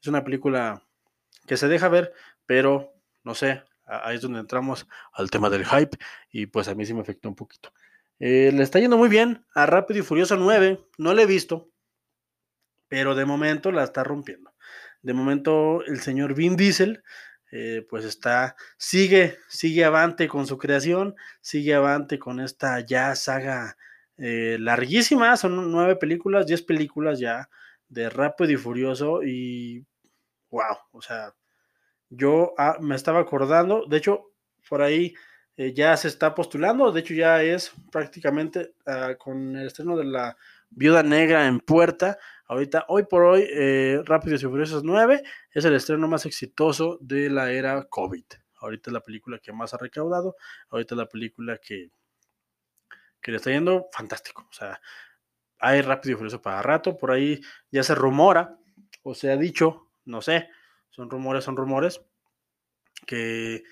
es 0.00 0.08
una 0.08 0.24
película 0.24 0.82
que 1.46 1.56
se 1.56 1.68
deja 1.68 1.88
ver, 1.88 2.12
pero 2.46 2.94
no 3.24 3.34
sé, 3.34 3.62
ahí 4.02 4.16
es 4.16 4.22
donde 4.22 4.40
entramos 4.40 4.86
al 5.12 5.30
tema 5.30 5.50
del 5.50 5.64
hype 5.64 5.98
y 6.30 6.46
pues 6.46 6.68
a 6.68 6.74
mí 6.74 6.86
sí 6.86 6.94
me 6.94 7.00
afectó 7.00 7.28
un 7.28 7.34
poquito. 7.34 7.72
Eh, 8.18 8.50
le 8.54 8.62
está 8.62 8.78
yendo 8.78 8.96
muy 8.96 9.08
bien 9.08 9.44
a 9.54 9.66
Rápido 9.66 10.00
y 10.00 10.02
Furioso 10.02 10.36
9, 10.36 10.80
no 10.98 11.14
le 11.14 11.22
he 11.22 11.26
visto, 11.26 11.70
pero 12.88 13.14
de 13.14 13.24
momento 13.24 13.72
la 13.72 13.84
está 13.84 14.04
rompiendo. 14.04 14.52
De 15.02 15.12
momento 15.12 15.82
el 15.84 16.00
señor 16.00 16.34
Vin 16.34 16.56
Diesel 16.56 17.02
eh, 17.50 17.86
pues 17.88 18.04
está, 18.06 18.56
sigue, 18.78 19.38
sigue 19.48 19.84
avante 19.84 20.26
con 20.26 20.46
su 20.46 20.56
creación, 20.56 21.14
sigue 21.42 21.74
avante 21.74 22.18
con 22.18 22.40
esta 22.40 22.80
ya 22.80 23.14
saga 23.14 23.76
eh, 24.16 24.56
larguísima, 24.58 25.36
son 25.36 25.70
nueve 25.70 25.96
películas, 25.96 26.46
diez 26.46 26.62
películas 26.62 27.18
ya 27.18 27.50
de 27.88 28.08
Rápido 28.08 28.52
y 28.52 28.56
Furioso 28.56 29.22
y 29.22 29.84
wow, 30.50 30.76
o 30.92 31.02
sea, 31.02 31.34
yo 32.14 32.52
ah, 32.58 32.76
me 32.80 32.94
estaba 32.94 33.20
acordando, 33.20 33.86
de 33.86 33.96
hecho, 33.96 34.32
por 34.68 34.82
ahí 34.82 35.14
eh, 35.56 35.72
ya 35.72 35.96
se 35.96 36.08
está 36.08 36.34
postulando, 36.34 36.92
de 36.92 37.00
hecho 37.00 37.14
ya 37.14 37.42
es 37.42 37.72
prácticamente 37.90 38.74
ah, 38.86 39.14
con 39.18 39.56
el 39.56 39.66
estreno 39.66 39.96
de 39.96 40.04
la 40.04 40.36
Viuda 40.68 41.02
Negra 41.02 41.46
en 41.46 41.60
puerta. 41.60 42.18
Ahorita, 42.46 42.84
hoy 42.88 43.04
por 43.04 43.22
hoy, 43.22 43.46
eh, 43.50 44.02
Rápidos 44.04 44.42
y 44.42 44.46
Furiosos 44.46 44.84
9 44.84 45.22
es 45.50 45.64
el 45.64 45.74
estreno 45.74 46.06
más 46.06 46.26
exitoso 46.26 46.98
de 47.00 47.30
la 47.30 47.50
era 47.50 47.82
COVID. 47.84 48.24
Ahorita 48.56 48.90
es 48.90 48.92
la 48.92 49.00
película 49.00 49.38
que 49.38 49.52
más 49.52 49.72
ha 49.72 49.78
recaudado, 49.78 50.36
ahorita 50.68 50.94
la 50.94 51.06
película 51.06 51.58
que, 51.58 51.90
que 53.20 53.30
le 53.30 53.38
está 53.38 53.50
yendo 53.50 53.88
fantástico. 53.90 54.46
O 54.50 54.52
sea, 54.52 54.80
hay 55.58 55.80
Rápido 55.80 56.14
y 56.14 56.16
Furioso 56.16 56.42
para 56.42 56.62
rato, 56.62 56.98
por 56.98 57.10
ahí 57.10 57.40
ya 57.70 57.82
se 57.82 57.94
rumora, 57.94 58.58
o 59.02 59.14
se 59.14 59.30
ha 59.30 59.36
dicho, 59.36 59.88
no 60.04 60.20
sé, 60.20 60.48
son 60.92 61.10
rumores, 61.10 61.44
son 61.44 61.56
rumores, 61.56 62.00
que 63.06 63.64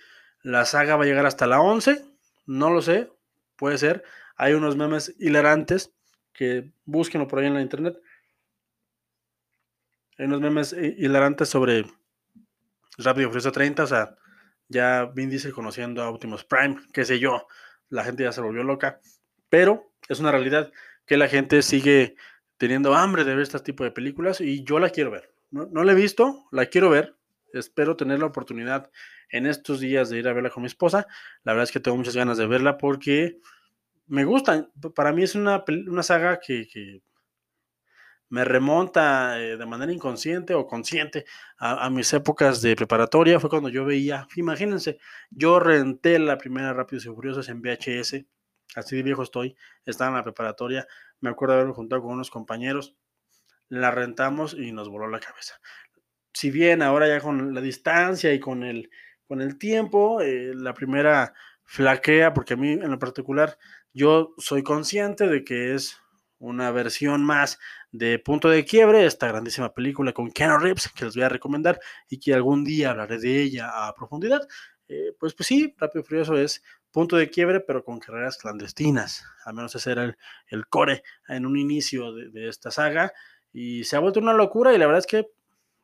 la 0.42 0.64
saga 0.64 0.96
va 0.96 1.04
a 1.04 1.06
llegar 1.06 1.26
hasta 1.26 1.46
la 1.46 1.60
11, 1.60 2.04
no 2.46 2.70
lo 2.70 2.82
sé, 2.82 3.10
puede 3.56 3.78
ser. 3.78 4.02
Hay 4.36 4.54
unos 4.54 4.76
memes 4.76 5.14
hilarantes 5.18 5.92
que 6.32 6.72
búsquenlo 6.84 7.28
por 7.28 7.38
ahí 7.38 7.46
en 7.46 7.54
la 7.54 7.62
internet. 7.62 8.00
Hay 10.18 10.26
unos 10.26 10.40
memes 10.40 10.72
hilarantes 10.72 11.48
sobre 11.48 11.84
Rápido 12.98 13.28
Furioso 13.28 13.52
30, 13.52 13.84
o 13.84 13.86
sea, 13.86 14.16
ya 14.68 15.06
Vin 15.06 15.30
Diesel 15.30 15.52
conociendo 15.52 16.02
a 16.02 16.10
Optimus 16.10 16.44
Prime, 16.44 16.76
qué 16.92 17.04
sé 17.04 17.18
yo, 17.18 17.46
la 17.88 18.04
gente 18.04 18.22
ya 18.22 18.32
se 18.32 18.40
volvió 18.40 18.62
loca, 18.62 19.00
pero 19.48 19.92
es 20.08 20.20
una 20.20 20.30
realidad 20.30 20.72
que 21.06 21.16
la 21.16 21.28
gente 21.28 21.62
sigue 21.62 22.16
teniendo 22.56 22.94
hambre 22.94 23.24
de 23.24 23.34
ver 23.34 23.42
este 23.42 23.58
tipo 23.60 23.84
de 23.84 23.90
películas 23.90 24.40
y 24.40 24.62
yo 24.64 24.78
la 24.78 24.90
quiero 24.90 25.10
ver. 25.10 25.30
No, 25.50 25.84
la 25.84 25.92
he 25.92 25.94
visto, 25.94 26.46
la 26.52 26.66
quiero 26.66 26.90
ver. 26.90 27.16
Espero 27.52 27.96
tener 27.96 28.20
la 28.20 28.26
oportunidad 28.26 28.90
en 29.30 29.46
estos 29.46 29.80
días 29.80 30.08
de 30.08 30.18
ir 30.18 30.28
a 30.28 30.32
verla 30.32 30.50
con 30.50 30.62
mi 30.62 30.68
esposa. 30.68 31.06
La 31.42 31.52
verdad 31.52 31.64
es 31.64 31.72
que 31.72 31.80
tengo 31.80 31.96
muchas 31.96 32.14
ganas 32.16 32.38
de 32.38 32.46
verla 32.46 32.78
porque 32.78 33.38
me 34.06 34.24
gusta. 34.24 34.70
Para 34.94 35.12
mí 35.12 35.24
es 35.24 35.34
una, 35.34 35.64
una 35.88 36.02
saga 36.04 36.38
que, 36.38 37.02
me 38.28 38.44
remonta 38.44 39.40
eh, 39.40 39.56
de 39.56 39.66
manera 39.66 39.92
inconsciente 39.92 40.54
o 40.54 40.64
consciente 40.64 41.24
a, 41.58 41.90
mis 41.90 42.12
épocas 42.12 42.62
de 42.62 42.76
preparatoria. 42.76 43.40
Fue 43.40 43.50
cuando 43.50 43.68
yo 43.68 43.84
veía, 43.84 44.28
imagínense, 44.36 44.98
yo 45.30 45.58
renté 45.58 46.16
la 46.20 46.38
primera 46.38 46.72
Rápidos 46.72 47.06
y 47.06 47.08
Furiosos 47.08 47.48
en 47.48 47.60
VHS. 47.60 48.24
Así 48.76 48.94
de 48.94 49.02
viejo 49.02 49.24
estoy. 49.24 49.56
Estaba 49.84 50.10
en 50.10 50.16
la 50.18 50.22
preparatoria. 50.22 50.86
Me 51.20 51.28
acuerdo 51.30 51.54
haberlo 51.54 51.74
juntado 51.74 52.02
con 52.02 52.12
unos 52.12 52.30
compañeros 52.30 52.94
la 53.70 53.90
rentamos 53.90 54.54
y 54.54 54.72
nos 54.72 54.90
voló 54.90 55.08
la 55.08 55.20
cabeza. 55.20 55.58
Si 56.34 56.50
bien 56.50 56.82
ahora 56.82 57.08
ya 57.08 57.20
con 57.20 57.54
la 57.54 57.60
distancia 57.62 58.34
y 58.34 58.40
con 58.40 58.62
el, 58.62 58.90
con 59.26 59.40
el 59.40 59.56
tiempo, 59.56 60.20
eh, 60.20 60.52
la 60.54 60.74
primera 60.74 61.32
flaquea, 61.64 62.34
porque 62.34 62.54
a 62.54 62.56
mí 62.56 62.72
en 62.72 62.90
lo 62.90 62.98
particular 62.98 63.56
yo 63.92 64.34
soy 64.38 64.62
consciente 64.62 65.26
de 65.28 65.44
que 65.44 65.74
es 65.74 65.96
una 66.38 66.70
versión 66.70 67.24
más 67.24 67.58
de 67.92 68.18
Punto 68.18 68.48
de 68.48 68.64
Quiebre, 68.64 69.04
esta 69.04 69.28
grandísima 69.28 69.72
película 69.72 70.12
con 70.12 70.30
Keanu 70.30 70.58
Reeves, 70.58 70.88
que 70.88 71.04
les 71.04 71.14
voy 71.14 71.24
a 71.24 71.28
recomendar 71.28 71.80
y 72.08 72.18
que 72.18 72.34
algún 72.34 72.64
día 72.64 72.90
hablaré 72.90 73.18
de 73.18 73.42
ella 73.42 73.86
a 73.86 73.94
profundidad. 73.94 74.46
Eh, 74.88 75.12
pues, 75.18 75.34
pues 75.34 75.46
sí, 75.46 75.74
Rápido 75.78 76.02
y 76.02 76.04
Furioso 76.04 76.36
es 76.36 76.62
punto 76.90 77.16
de 77.16 77.30
quiebre, 77.30 77.60
pero 77.60 77.84
con 77.84 78.00
carreras 78.00 78.38
clandestinas. 78.38 79.24
Al 79.44 79.54
menos 79.54 79.74
ese 79.74 79.92
era 79.92 80.16
el, 80.48 80.66
core 80.66 81.02
en 81.28 81.46
un 81.46 81.56
inicio 81.56 82.12
de, 82.12 82.30
de, 82.30 82.48
esta 82.48 82.70
saga 82.70 83.12
y 83.52 83.84
se 83.84 83.96
ha 83.96 84.00
vuelto 84.00 84.20
una 84.20 84.32
locura 84.32 84.72
y 84.72 84.78
la 84.78 84.86
verdad 84.86 85.00
es 85.00 85.06
que 85.06 85.30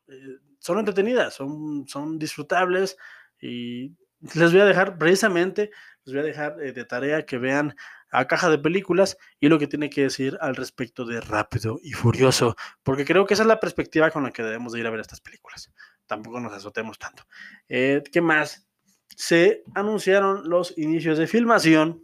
eh, 0.09 0.38
son 0.59 0.79
entretenidas, 0.79 1.35
son, 1.35 1.87
son 1.88 2.18
disfrutables 2.18 2.96
y 3.40 3.92
les 4.35 4.52
voy 4.52 4.61
a 4.61 4.64
dejar 4.64 4.98
precisamente, 4.98 5.70
les 6.05 6.14
voy 6.14 6.22
a 6.22 6.26
dejar 6.26 6.62
eh, 6.62 6.72
de 6.72 6.85
tarea 6.85 7.26
que 7.26 7.38
vean 7.38 7.76
a 8.11 8.26
caja 8.26 8.48
de 8.48 8.59
películas 8.59 9.18
y 9.40 9.48
lo 9.48 9.59
que 9.59 9.66
tiene 9.66 9.90
que 9.90 10.02
decir 10.02 10.38
al 10.40 10.57
respecto 10.57 11.05
de 11.05 11.20
Rápido 11.20 11.79
y 11.83 11.92
Furioso, 11.92 12.57
porque 12.83 13.05
creo 13.05 13.26
que 13.26 13.35
esa 13.35 13.42
es 13.42 13.48
la 13.48 13.61
perspectiva 13.61 14.11
con 14.11 14.22
la 14.22 14.31
que 14.31 14.42
debemos 14.42 14.72
de 14.72 14.81
ir 14.81 14.87
a 14.87 14.90
ver 14.90 15.00
estas 15.00 15.20
películas. 15.20 15.70
Tampoco 16.07 16.40
nos 16.40 16.52
azotemos 16.52 16.98
tanto. 16.98 17.24
Eh, 17.68 18.02
¿Qué 18.12 18.20
más? 18.20 18.68
Se 19.16 19.64
anunciaron 19.74 20.48
los 20.48 20.76
inicios 20.79 21.18
de 21.18 21.26
filmación 21.26 22.02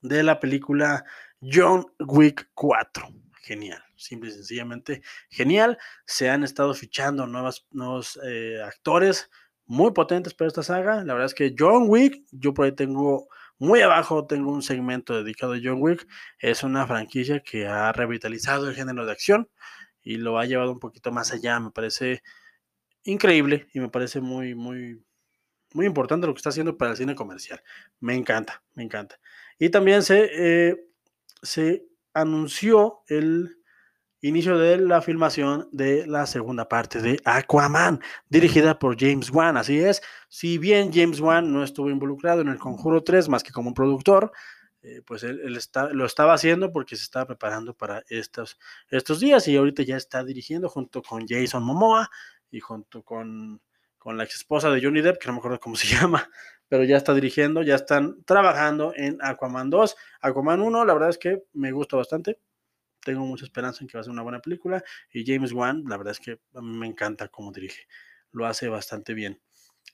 de 0.00 0.22
la 0.22 0.40
película 0.40 1.04
John 1.40 1.86
Wick 2.00 2.50
4. 2.54 3.08
Genial 3.48 3.82
simple 3.98 4.30
y 4.30 4.32
sencillamente 4.32 5.02
genial. 5.30 5.78
Se 6.06 6.30
han 6.30 6.44
estado 6.44 6.74
fichando 6.74 7.26
nuevos 7.26 8.20
eh, 8.24 8.60
actores 8.62 9.30
muy 9.66 9.92
potentes 9.92 10.34
para 10.34 10.48
esta 10.48 10.62
saga. 10.62 11.04
La 11.04 11.14
verdad 11.14 11.26
es 11.26 11.34
que 11.34 11.54
John 11.58 11.84
Wick, 11.88 12.24
yo 12.30 12.54
por 12.54 12.66
ahí 12.66 12.72
tengo 12.72 13.28
muy 13.58 13.80
abajo, 13.80 14.26
tengo 14.26 14.52
un 14.52 14.62
segmento 14.62 15.22
dedicado 15.22 15.54
a 15.54 15.58
John 15.62 15.78
Wick. 15.80 16.06
Es 16.38 16.62
una 16.62 16.86
franquicia 16.86 17.40
que 17.40 17.66
ha 17.66 17.92
revitalizado 17.92 18.68
el 18.68 18.74
género 18.74 19.04
de 19.04 19.12
acción 19.12 19.48
y 20.02 20.16
lo 20.16 20.38
ha 20.38 20.46
llevado 20.46 20.72
un 20.72 20.80
poquito 20.80 21.10
más 21.10 21.32
allá. 21.32 21.58
Me 21.60 21.70
parece 21.70 22.22
increíble 23.04 23.66
y 23.74 23.80
me 23.80 23.88
parece 23.88 24.20
muy, 24.20 24.54
muy, 24.54 25.02
muy 25.74 25.86
importante 25.86 26.26
lo 26.26 26.34
que 26.34 26.38
está 26.38 26.50
haciendo 26.50 26.78
para 26.78 26.92
el 26.92 26.96
cine 26.96 27.14
comercial. 27.14 27.62
Me 28.00 28.14
encanta, 28.14 28.62
me 28.74 28.84
encanta. 28.84 29.18
Y 29.58 29.70
también 29.70 30.02
se, 30.02 30.30
eh, 30.32 30.76
se 31.42 31.88
anunció 32.20 33.02
el 33.08 33.58
inicio 34.20 34.58
de 34.58 34.78
la 34.78 35.00
filmación 35.00 35.68
de 35.72 36.06
la 36.06 36.26
segunda 36.26 36.68
parte 36.68 37.00
de 37.00 37.20
Aquaman, 37.24 38.00
dirigida 38.28 38.78
por 38.78 38.98
James 38.98 39.30
Wan. 39.30 39.56
Así 39.56 39.78
es, 39.78 40.02
si 40.28 40.58
bien 40.58 40.90
James 40.92 41.20
Wan 41.20 41.52
no 41.52 41.62
estuvo 41.62 41.90
involucrado 41.90 42.40
en 42.40 42.48
el 42.48 42.58
Conjuro 42.58 43.02
3 43.02 43.28
más 43.28 43.42
que 43.42 43.52
como 43.52 43.74
productor, 43.74 44.32
eh, 44.82 45.02
pues 45.04 45.22
él, 45.24 45.58
lo 45.92 46.06
estaba 46.06 46.34
haciendo 46.34 46.72
porque 46.72 46.96
se 46.96 47.02
estaba 47.02 47.26
preparando 47.26 47.74
para 47.74 48.02
estos, 48.08 48.58
estos 48.90 49.20
días 49.20 49.46
y 49.48 49.56
ahorita 49.56 49.82
ya 49.82 49.96
está 49.96 50.24
dirigiendo 50.24 50.68
junto 50.68 51.02
con 51.02 51.26
Jason 51.26 51.62
Momoa 51.62 52.08
y 52.50 52.60
junto 52.60 53.02
con, 53.02 53.60
con 53.98 54.16
la 54.16 54.24
ex 54.24 54.36
esposa 54.36 54.70
de 54.70 54.80
Johnny 54.82 55.00
Depp, 55.00 55.18
que 55.18 55.28
no 55.28 55.34
me 55.34 55.38
acuerdo 55.38 55.60
cómo 55.60 55.76
se 55.76 55.86
llama, 55.94 56.28
pero 56.68 56.84
ya 56.84 56.96
está 56.96 57.14
dirigiendo, 57.14 57.62
ya 57.62 57.74
están 57.74 58.22
trabajando 58.24 58.92
en 58.96 59.18
Aquaman 59.22 59.70
2. 59.70 59.96
Aquaman 60.20 60.60
1, 60.60 60.84
la 60.84 60.92
verdad 60.92 61.10
es 61.10 61.18
que 61.18 61.44
me 61.52 61.72
gusta 61.72 61.96
bastante 61.96 62.38
tengo 63.08 63.24
mucha 63.24 63.44
esperanza 63.44 63.82
en 63.82 63.88
que 63.88 63.96
va 63.96 64.00
a 64.02 64.04
ser 64.04 64.12
una 64.12 64.22
buena 64.22 64.40
película. 64.40 64.84
Y 65.12 65.24
James 65.24 65.52
Wan, 65.52 65.84
la 65.86 65.96
verdad 65.96 66.12
es 66.12 66.20
que 66.20 66.40
a 66.54 66.60
mí 66.60 66.76
me 66.76 66.86
encanta 66.86 67.28
cómo 67.28 67.52
dirige. 67.52 67.86
Lo 68.32 68.46
hace 68.46 68.68
bastante 68.68 69.14
bien. 69.14 69.40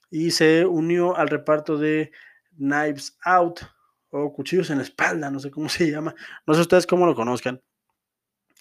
Y 0.09 0.31
se 0.31 0.65
unió 0.65 1.15
al 1.15 1.29
reparto 1.29 1.77
de 1.77 2.11
Knives 2.57 3.17
Out 3.23 3.61
o 4.09 4.33
Cuchillos 4.33 4.69
en 4.69 4.77
la 4.77 4.83
Espalda, 4.83 5.31
no 5.31 5.39
sé 5.39 5.51
cómo 5.51 5.69
se 5.69 5.89
llama. 5.89 6.13
No 6.45 6.53
sé 6.53 6.61
ustedes 6.61 6.85
cómo 6.87 7.05
lo 7.05 7.15
conozcan. 7.15 7.61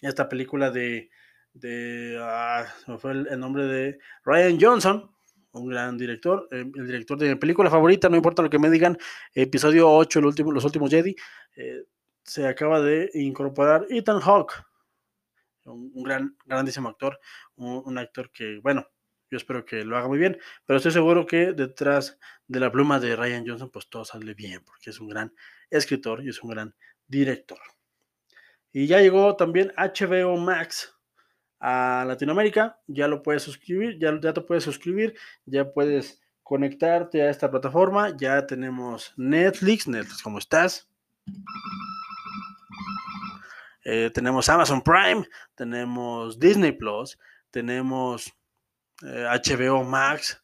Esta 0.00 0.28
película 0.28 0.70
de, 0.70 1.10
de 1.52 2.18
ah, 2.20 2.66
fue 2.98 3.12
el, 3.12 3.40
nombre 3.40 3.64
de 3.64 3.98
Ryan 4.24 4.58
Johnson, 4.60 5.13
un 5.54 5.68
gran 5.68 5.96
director, 5.96 6.48
eh, 6.50 6.70
el 6.74 6.86
director 6.86 7.18
de 7.18 7.30
mi 7.30 7.34
película 7.36 7.70
favorita, 7.70 8.08
no 8.08 8.16
importa 8.16 8.42
lo 8.42 8.50
que 8.50 8.58
me 8.58 8.70
digan, 8.70 8.98
episodio 9.32 9.90
8, 9.90 10.18
el 10.18 10.26
último, 10.26 10.52
los 10.52 10.64
últimos 10.64 10.90
Jedi, 10.90 11.14
eh, 11.56 11.84
se 12.22 12.46
acaba 12.46 12.80
de 12.80 13.10
incorporar 13.14 13.86
Ethan 13.88 14.20
Hawke, 14.20 14.64
un, 15.64 16.02
gran, 16.02 16.36
grandísimo 16.44 16.88
actor, 16.88 17.18
un, 17.56 17.96
actor 17.98 18.30
que, 18.30 18.58
bueno, 18.62 18.86
yo 19.30 19.38
espero 19.38 19.64
que 19.64 19.84
lo 19.84 19.96
haga 19.96 20.08
muy 20.08 20.18
bien, 20.18 20.38
pero 20.66 20.76
estoy 20.76 20.92
seguro 20.92 21.26
que 21.26 21.52
detrás 21.52 22.18
de 22.46 22.60
la 22.60 22.70
pluma 22.70 23.00
de 23.00 23.16
Ryan 23.16 23.46
Johnson, 23.46 23.70
pues 23.70 23.88
todo 23.88 24.04
sale 24.04 24.34
bien, 24.34 24.62
porque 24.64 24.90
es 24.90 25.00
un 25.00 25.08
gran 25.08 25.32
escritor 25.70 26.22
y 26.24 26.28
es 26.28 26.42
un 26.42 26.50
gran 26.50 26.74
director. 27.06 27.60
Y 28.72 28.86
ya 28.86 29.00
llegó 29.00 29.36
también 29.36 29.72
HBO 29.76 30.36
Max 30.36 30.93
a 31.66 32.04
Latinoamérica, 32.06 32.78
ya 32.86 33.08
lo 33.08 33.22
puedes 33.22 33.42
suscribir, 33.42 33.98
ya, 33.98 34.20
ya 34.20 34.34
te 34.34 34.42
puedes 34.42 34.62
suscribir, 34.62 35.14
ya 35.46 35.72
puedes 35.72 36.20
conectarte 36.42 37.22
a 37.22 37.30
esta 37.30 37.50
plataforma, 37.50 38.14
ya 38.18 38.46
tenemos 38.46 39.14
Netflix, 39.16 39.88
Netflix, 39.88 40.22
¿cómo 40.22 40.38
estás? 40.38 40.86
Eh, 43.82 44.10
tenemos 44.12 44.46
Amazon 44.50 44.82
Prime, 44.82 45.26
tenemos 45.54 46.38
Disney 46.38 46.72
Plus, 46.72 47.18
tenemos 47.50 48.30
HBO 49.00 49.80
eh, 49.80 49.84
Max, 49.86 50.42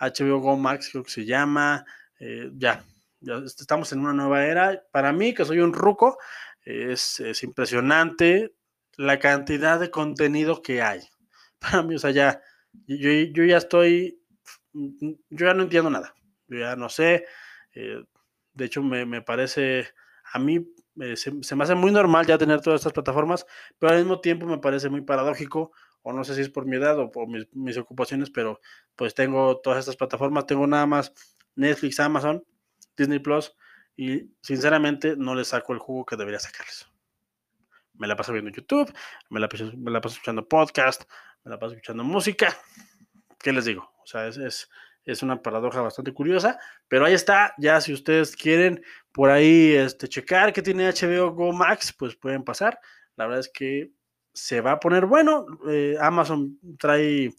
HBO 0.00 0.40
Go 0.40 0.56
Max 0.56 0.88
creo 0.90 1.04
que 1.04 1.10
se 1.10 1.24
llama, 1.24 1.84
eh, 2.18 2.50
ya, 2.56 2.84
ya 3.20 3.36
estamos 3.36 3.92
en 3.92 4.00
una 4.00 4.12
nueva 4.12 4.44
era. 4.44 4.82
Para 4.90 5.12
mí, 5.12 5.32
que 5.32 5.44
soy 5.44 5.60
un 5.60 5.72
ruco, 5.72 6.18
es, 6.64 7.22
impresionante 7.44 8.55
la 8.96 9.18
cantidad 9.18 9.78
de 9.80 9.90
contenido 9.90 10.62
que 10.62 10.82
hay. 10.82 11.00
Para 11.58 11.82
mí, 11.82 11.94
o 11.94 11.98
sea, 11.98 12.10
ya, 12.10 12.40
yo, 12.86 13.10
yo 13.10 13.44
ya 13.44 13.56
estoy, 13.56 14.20
yo 14.72 15.16
ya 15.30 15.54
no 15.54 15.62
entiendo 15.62 15.90
nada, 15.90 16.14
yo 16.48 16.58
ya 16.58 16.76
no 16.76 16.88
sé, 16.88 17.24
de 17.72 18.64
hecho 18.64 18.82
me, 18.82 19.06
me 19.06 19.22
parece, 19.22 19.88
a 20.32 20.38
mí 20.38 20.66
eh, 21.00 21.16
se, 21.16 21.30
me 21.56 21.64
hace 21.64 21.74
muy 21.74 21.90
normal 21.92 22.26
ya 22.26 22.38
tener 22.38 22.60
todas 22.60 22.80
estas 22.80 22.92
plataformas, 22.92 23.46
pero 23.78 23.92
al 23.92 23.98
mismo 23.98 24.20
tiempo 24.20 24.46
me 24.46 24.58
parece 24.58 24.88
muy 24.88 25.02
paradójico, 25.02 25.72
o 26.02 26.12
no 26.12 26.24
sé 26.24 26.34
si 26.34 26.40
es 26.40 26.48
por 26.48 26.66
mi 26.66 26.76
edad 26.76 26.98
o 26.98 27.10
por 27.10 27.28
mis, 27.28 27.76
ocupaciones, 27.76 28.30
pero 28.30 28.60
pues 28.94 29.14
tengo 29.14 29.60
todas 29.60 29.80
estas 29.80 29.96
plataformas, 29.96 30.46
tengo 30.46 30.66
nada 30.66 30.86
más 30.86 31.12
Netflix, 31.54 32.00
Amazon, 32.00 32.44
Disney 32.96 33.18
Plus, 33.18 33.54
y 33.96 34.30
sinceramente 34.42 35.16
no 35.16 35.34
les 35.34 35.48
saco 35.48 35.72
el 35.72 35.78
jugo 35.78 36.06
que 36.06 36.16
debería 36.16 36.38
sacarles. 36.38 36.86
Me 37.98 38.06
la 38.06 38.16
paso 38.16 38.32
viendo 38.32 38.50
YouTube, 38.50 38.92
me 39.30 39.40
la, 39.40 39.48
paso, 39.48 39.72
escuchando 40.06 40.48
podcast, 40.48 41.04
me 41.44 41.50
la 41.50 41.58
paso 41.58 41.74
escuchando 41.74 42.04
música. 42.04 42.56
¿Qué 43.38 43.52
les 43.52 43.64
digo? 43.64 43.90
O 44.02 44.06
sea, 44.06 44.26
es, 44.26 44.36
es, 44.36 44.68
es 45.04 45.22
una 45.22 45.42
paradoja 45.42 45.80
bastante 45.80 46.12
curiosa, 46.12 46.58
pero 46.88 47.06
ahí 47.06 47.14
está, 47.14 47.54
ya 47.58 47.80
si 47.80 47.92
ustedes 47.92 48.36
quieren 48.36 48.82
por 49.12 49.30
ahí 49.30 49.72
este, 49.72 50.08
checar 50.08 50.52
que 50.52 50.62
tiene 50.62 50.88
HBO 50.90 51.32
Go 51.32 51.52
Max, 51.52 51.92
pues 51.92 52.16
pueden 52.16 52.44
pasar. 52.44 52.78
La 53.16 53.24
verdad 53.26 53.40
es 53.40 53.48
que 53.48 53.92
se 54.32 54.60
va 54.60 54.72
a 54.72 54.80
poner 54.80 55.06
bueno. 55.06 55.46
Eh, 55.68 55.96
Amazon 56.00 56.58
trae 56.78 57.32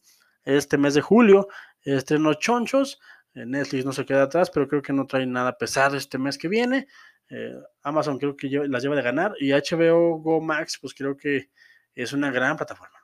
este 0.44 0.78
mes 0.78 0.94
de 0.94 1.02
julio 1.02 1.48
estrenos 1.96 2.40
chonchos. 2.40 3.00
Eh, 3.34 3.46
Netflix 3.46 3.86
no 3.86 3.94
se 3.94 4.06
queda 4.06 4.24
atrás, 4.24 4.50
pero 4.50 4.68
creo 4.68 4.82
que 4.82 4.94
no 4.94 5.06
trae 5.06 5.26
nada 5.26 5.58
pesado 5.58 5.96
este 5.98 6.18
mes 6.18 6.38
que 6.38 6.48
viene. 6.48 6.88
Eh, 7.30 7.54
Amazon 7.84 8.18
creo 8.18 8.36
que 8.36 8.50
las 8.50 8.82
lleva 8.84 8.96
de 8.96 9.02
ganar 9.02 9.34
y 9.40 9.52
HBO 9.52 10.20
Go 10.20 10.42
Max, 10.42 10.78
pues 10.80 10.94
creo 10.94 11.18
que 11.18 11.50
es 11.96 12.14
una 12.14 12.32
gran 12.32 12.58
plataforma. 12.58 12.98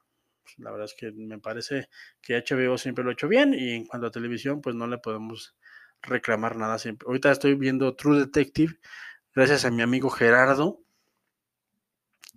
La 0.58 0.72
verdad 0.72 0.86
es 0.86 0.94
que 0.94 1.12
me 1.12 1.40
parece 1.40 1.90
que 2.22 2.38
HBO 2.38 2.78
siempre 2.78 3.04
lo 3.04 3.10
ha 3.10 3.14
hecho 3.14 3.28
bien 3.28 3.54
y 3.54 3.72
en 3.72 3.86
cuanto 3.86 4.08
a 4.08 4.12
televisión, 4.12 4.62
pues 4.62 4.76
no 4.76 4.88
le 4.88 4.98
podemos 4.98 5.56
reclamar 6.02 6.56
nada 6.58 6.78
siempre. 6.78 7.08
Ahorita 7.08 7.32
estoy 7.32 7.56
viendo 7.56 7.96
True 7.96 8.20
Detective 8.20 8.80
gracias 9.34 9.66
a 9.66 9.72
mi 9.72 9.82
amigo 9.82 10.10
Gerardo. 10.10 10.80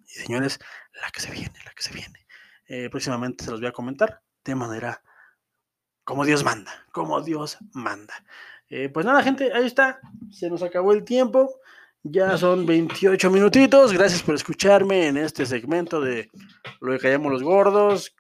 Y 0.07 0.21
señores, 0.21 0.59
la 1.03 1.11
que 1.11 1.21
se 1.21 1.31
viene, 1.31 1.59
la 1.65 1.73
que 1.73 1.83
se 1.83 1.93
viene. 1.93 2.27
Eh, 2.69 2.89
próximamente 2.91 3.45
se 3.45 3.51
los 3.51 3.61
voy 3.61 3.69
a 3.69 3.73
comentar 3.73 4.23
de 4.45 4.55
manera 4.55 5.03
como 6.05 6.25
Dios 6.25 6.45
manda, 6.45 6.87
como 6.93 7.21
Dios 7.21 7.59
manda. 7.73 8.15
Eh, 8.69 8.89
pues 8.89 9.07
nada, 9.07 9.23
gente, 9.23 9.53
ahí 9.53 9.67
está. 9.67 10.01
Se 10.31 10.51
nos 10.51 10.63
acabó 10.63 10.93
el 10.93 11.05
tiempo. 11.05 11.61
Ya 12.03 12.37
son 12.39 12.67
28 12.67 13.31
minutitos. 13.31 13.93
Gracias 13.93 14.23
por 14.23 14.35
escucharme 14.35 15.09
en 15.09 15.17
este 15.17 15.45
segmento 15.45 16.01
de 16.01 16.31
lo 16.81 16.93
que 16.93 16.99
callamos 16.99 17.33
los 17.33 17.43
gordos, 17.43 18.15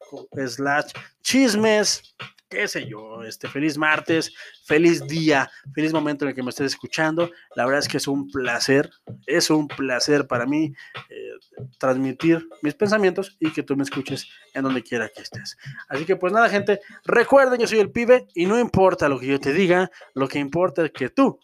slash 0.46 0.92
chismes, 1.22 2.16
qué 2.48 2.68
sé 2.68 2.86
yo. 2.86 3.22
Este 3.22 3.48
feliz 3.48 3.78
martes, 3.78 4.32
feliz 4.64 5.06
día, 5.06 5.50
feliz 5.74 5.92
momento 5.92 6.24
en 6.24 6.30
el 6.30 6.34
que 6.34 6.42
me 6.42 6.50
estés 6.50 6.66
escuchando. 6.66 7.30
La 7.54 7.64
verdad 7.64 7.80
es 7.80 7.88
que 7.88 7.96
es 7.96 8.08
un 8.08 8.28
placer, 8.28 8.90
es 9.26 9.50
un 9.50 9.68
placer 9.68 10.26
para 10.26 10.46
mí 10.46 10.72
eh, 11.10 11.30
transmitir 11.78 12.46
mis 12.62 12.74
pensamientos 12.74 13.36
y 13.40 13.52
que 13.52 13.62
tú 13.62 13.76
me 13.76 13.82
escuches 13.82 14.28
en 14.54 14.62
donde 14.62 14.82
quiera 14.82 15.08
que 15.08 15.22
estés. 15.22 15.56
Así 15.88 16.04
que 16.04 16.16
pues 16.16 16.32
nada, 16.32 16.48
gente, 16.48 16.80
recuerden, 17.04 17.60
yo 17.60 17.66
soy 17.66 17.80
el 17.80 17.90
pibe 17.90 18.26
y 18.34 18.46
no 18.46 18.58
importa 18.58 19.08
lo 19.08 19.18
que 19.18 19.26
yo 19.26 19.40
te 19.40 19.52
diga, 19.52 19.90
lo 20.14 20.28
que 20.28 20.38
importa 20.38 20.84
es 20.84 20.92
que 20.92 21.10
tú 21.10 21.38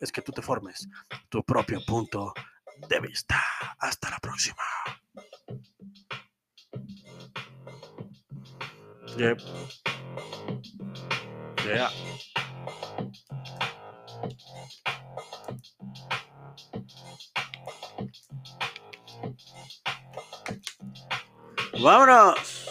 es 0.00 0.12
que 0.12 0.22
tú 0.22 0.32
te 0.32 0.42
formes 0.42 0.88
tu 1.28 1.42
propio 1.44 1.80
punto 1.84 2.32
de 2.88 3.00
vista. 3.00 3.40
Hasta 3.78 4.10
la 4.10 4.18
próxima. 4.18 4.62
Yep. 9.16 9.40
Yeah. 11.66 11.90
¡Vámonos! 21.80 22.61